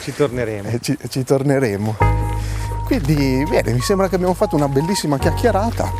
Ci 0.02 0.14
torneremo. 0.14 0.68
E 0.76 0.78
ci, 0.80 0.96
ci 1.08 1.22
torneremo. 1.24 1.96
Quindi 2.86 3.44
bene, 3.48 3.72
mi 3.72 3.80
sembra 3.80 4.08
che 4.08 4.14
abbiamo 4.16 4.34
fatto 4.34 4.56
una 4.56 4.68
bellissima 4.68 5.18
chiacchierata. 5.18 5.90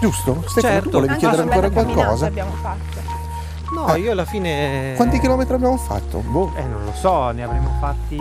Giusto? 0.00 0.42
Stefano, 0.46 0.72
Certo. 0.74 0.88
tu 0.90 0.94
volevi 0.96 1.12
Anche 1.14 1.26
chiedere 1.26 1.42
ancora 1.42 1.70
qualcosa? 1.70 2.26
abbiamo 2.26 2.52
fatto. 2.60 3.02
No, 3.74 3.94
io 3.96 4.12
alla 4.12 4.24
fine. 4.24 4.92
Quanti 4.96 5.18
chilometri 5.18 5.54
abbiamo 5.54 5.76
fatto? 5.76 6.18
Boh. 6.20 6.52
Eh, 6.56 6.62
non 6.62 6.84
lo 6.84 6.92
so, 6.92 7.30
ne 7.30 7.42
avremo 7.42 7.70
fatti 7.80 8.16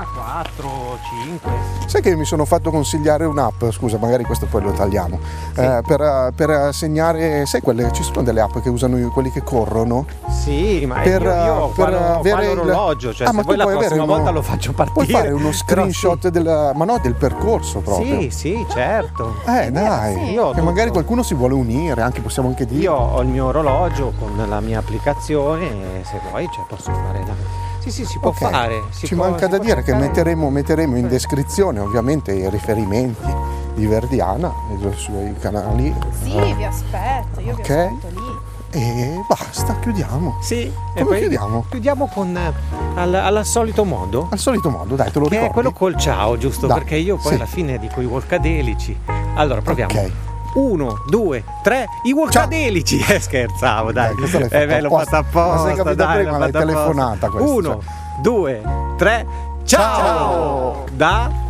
ora 0.00 0.42
4, 0.54 0.98
5. 1.26 1.50
Sai 1.86 2.00
che 2.00 2.14
mi 2.16 2.24
sono 2.24 2.44
fatto 2.44 2.70
consigliare 2.70 3.24
un'app, 3.26 3.64
scusa, 3.70 3.98
magari 3.98 4.24
questo 4.24 4.46
poi 4.46 4.62
lo 4.62 4.72
tagliamo, 4.72 5.18
eh, 5.56 5.82
per, 5.86 6.32
per 6.34 6.72
segnare, 6.72 7.44
sai 7.46 7.60
quelle, 7.60 7.90
ci 7.92 8.02
sono 8.02 8.22
delle 8.22 8.40
app 8.40 8.58
che 8.58 8.68
usano 8.68 8.96
quelli 9.10 9.30
che 9.30 9.42
corrono? 9.42 10.06
Sì, 10.28 10.84
ma 10.86 11.00
Per, 11.00 11.22
io, 11.22 11.28
io 11.44 11.66
per 11.68 11.74
qua, 11.74 11.90
l'ho- 11.90 11.96
ho 11.96 12.00
qua 12.00 12.18
avere 12.18 12.50
il- 12.50 12.56
l'orologio, 12.56 13.12
cioè 13.12 13.26
Ah, 13.26 13.30
se 13.30 13.36
ma 13.36 13.42
poi 13.42 13.56
la 13.56 13.66
prossima 13.66 14.02
uno- 14.02 14.14
volta 14.14 14.30
lo 14.30 14.42
faccio 14.42 14.72
partire. 14.72 14.94
Puoi 15.04 15.06
fare 15.06 15.30
uno 15.32 15.52
screenshot 15.52 16.28
del, 16.28 16.72
ma 16.74 16.84
no, 16.84 16.98
del 17.02 17.14
percorso 17.14 17.80
proprio. 17.80 18.20
Sì, 18.20 18.30
sì, 18.30 18.66
certo. 18.70 19.36
Eh 19.46 19.70
dai, 19.70 20.14
sì. 20.14 20.40
Che 20.54 20.62
magari 20.62 20.90
qualcuno 20.90 21.22
si 21.22 21.34
vuole 21.34 21.54
unire, 21.54 22.00
anche 22.02 22.20
possiamo 22.20 22.48
anche 22.48 22.64
dire. 22.66 22.82
Io 22.82 22.94
ho 22.94 23.20
il 23.20 23.28
mio 23.28 23.46
orologio 23.46 24.12
con 24.18 24.42
la 24.48 24.60
mia 24.60 24.78
applicazione 24.78 25.66
e 26.00 26.04
se 26.04 26.20
vuoi 26.28 26.48
cioè, 26.52 26.64
posso 26.68 26.92
fare 26.92 27.18
la... 27.26 27.59
Sì, 27.80 27.90
sì, 27.90 28.04
si 28.04 28.18
può 28.18 28.30
Ok. 28.30 28.36
fare. 28.50 28.82
si 28.90 29.06
Ci 29.06 29.14
può- 29.14 29.24
manca 29.28 29.46
da 29.46 29.58
dire 29.58 29.82
che 29.82 29.94
metteremo, 29.94 30.50
metteremo 30.50 30.96
in 30.96 31.08
descrizione 31.08 31.80
ovviamente 31.80 32.32
i 32.32 32.48
riferimenti 32.50 33.34
di 33.74 33.86
Verdiana 33.86 34.52
e 34.72 34.76
dei 34.76 34.92
suoi 34.96 35.34
canali. 35.40 35.94
Sì, 36.22 36.34
Eh, 36.36 36.54
vi 36.54 36.64
aspetto, 36.64 37.40
io 37.40 37.52
ok. 37.54 37.66
vi 37.66 37.72
aspetto 37.72 38.08
lì. 38.08 38.48
E 38.72 39.20
basta, 39.26 39.76
chiudiamo. 39.80 40.36
Sì, 40.40 40.60
e 40.66 40.72
Come 40.94 41.04
poi 41.04 41.18
chiudiamo? 41.20 41.64
chiudiamo 41.70 42.06
con 42.06 42.36
eh, 42.36 42.52
al, 42.94 43.14
al 43.14 43.44
solito 43.44 43.84
modo. 43.84 44.28
Al 44.30 44.38
solito 44.38 44.70
modo, 44.70 44.94
dai, 44.94 45.10
te 45.10 45.18
lo 45.18 45.24
Che 45.24 45.30
ricordi? 45.30 45.50
è 45.50 45.52
quello 45.52 45.72
col 45.72 45.96
ciao, 45.96 46.36
giusto? 46.38 46.66
Dai, 46.68 46.78
Perché 46.78 46.96
io 46.96 47.16
poi 47.16 47.28
sì. 47.30 47.34
alla 47.34 47.46
fine 47.46 47.78
dico 47.78 48.00
i 48.00 48.04
wolcadelici. 48.04 48.96
Allora, 49.34 49.60
proviamo. 49.60 49.92
Ok. 49.92 50.10
Uno, 50.54 51.02
due, 51.08 51.44
tre, 51.62 51.86
i 52.04 52.12
wolcadelici! 52.12 52.98
Eh, 53.08 53.20
scherzavo, 53.20 53.92
dai. 53.92 54.14
Dai, 54.14 54.24
eh, 54.24 54.28
fatto 54.48 54.48
beh, 54.66 54.80
l'ho 54.80 54.86
apposta. 54.88 55.04
fatta 55.04 55.18
apposta. 55.18 55.56
Ma 55.62 55.66
sei 55.66 55.76
capito 55.76 55.94
dai, 55.94 56.22
prima, 56.22 56.38
l'hai 56.38 56.50
telefonata 56.52 57.28
questa, 57.28 57.50
Uno, 57.50 57.82
due, 58.20 58.62
tre, 58.96 59.26
ciao! 59.64 59.96
Ciao! 59.98 60.84
Da? 60.92 61.48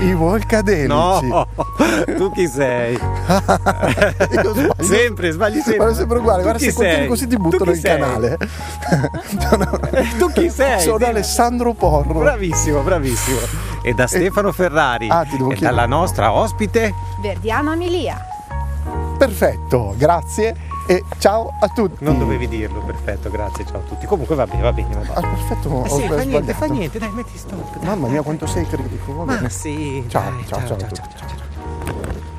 I 0.00 0.12
Volcadelici. 0.14 0.86
No! 0.88 1.46
tu 2.16 2.30
chi 2.32 2.46
sei? 2.48 2.94
Io 2.98 4.52
sbaglio. 4.54 4.74
sempre, 4.80 5.30
sbagli 5.30 5.54
sempre. 5.56 5.76
Guarda 5.76 5.94
sempre 5.94 6.18
uguale, 6.18 6.38
Tu 6.38 6.42
guarda 6.48 6.58
se 6.58 6.72
continui 6.72 6.98
sei? 6.98 7.06
così 7.08 7.26
ti 7.28 7.36
buttano 7.36 7.70
in 7.70 7.76
sei? 7.78 7.98
canale. 7.98 8.38
Tu 10.18 10.26
chi 10.32 10.50
sei? 10.50 10.80
Sono 10.80 10.96
Dimmi. 10.98 11.10
Alessandro 11.10 11.72
Porro. 11.74 12.18
Bravissimo, 12.20 12.80
bravissimo. 12.80 13.38
E 13.82 13.92
da 13.94 14.06
Stefano 14.06 14.50
Ferrari 14.52 15.08
Ah, 15.08 15.24
ti 15.24 15.36
devo 15.36 15.50
e 15.50 15.54
chiedere. 15.54 15.74
dalla 15.76 15.86
nostra 15.86 16.32
ospite 16.32 16.92
Verdiano 17.20 17.70
Amelia. 17.72 18.26
Perfetto, 19.26 19.94
grazie 19.96 20.52
e 20.88 21.04
ciao 21.18 21.52
a 21.60 21.68
tutti. 21.68 22.02
Non 22.02 22.18
dovevi 22.18 22.48
dirlo, 22.48 22.80
perfetto, 22.80 23.30
grazie, 23.30 23.64
ciao 23.64 23.76
a 23.76 23.82
tutti. 23.82 24.04
Comunque 24.04 24.34
va 24.34 24.48
bene, 24.48 24.62
va 24.62 24.72
bene, 24.72 24.92
va 24.94 24.98
bene. 24.98 25.12
Ah, 25.14 25.20
perfetto, 25.20 25.68
ho 25.68 25.84
Eh 25.84 25.88
sì, 25.90 26.08
fa 26.08 26.22
niente, 26.22 26.52
fa 26.54 26.66
niente, 26.66 26.98
dai, 26.98 27.10
metti 27.12 27.38
stop. 27.38 27.76
dai. 27.78 27.86
Mamma 27.86 28.08
mia, 28.08 28.22
quanto 28.22 28.46
sei 28.48 28.66
critico. 28.66 29.14
va 29.14 29.24
Ma 29.24 29.34
bene. 29.36 29.48
sì, 29.48 30.04
Ciao, 30.08 30.28
dai, 30.28 30.44
ciao, 30.44 30.66
ciao 30.66 30.76
a 30.76 30.80
tutti. 30.80 30.94
ciao. 31.16 32.30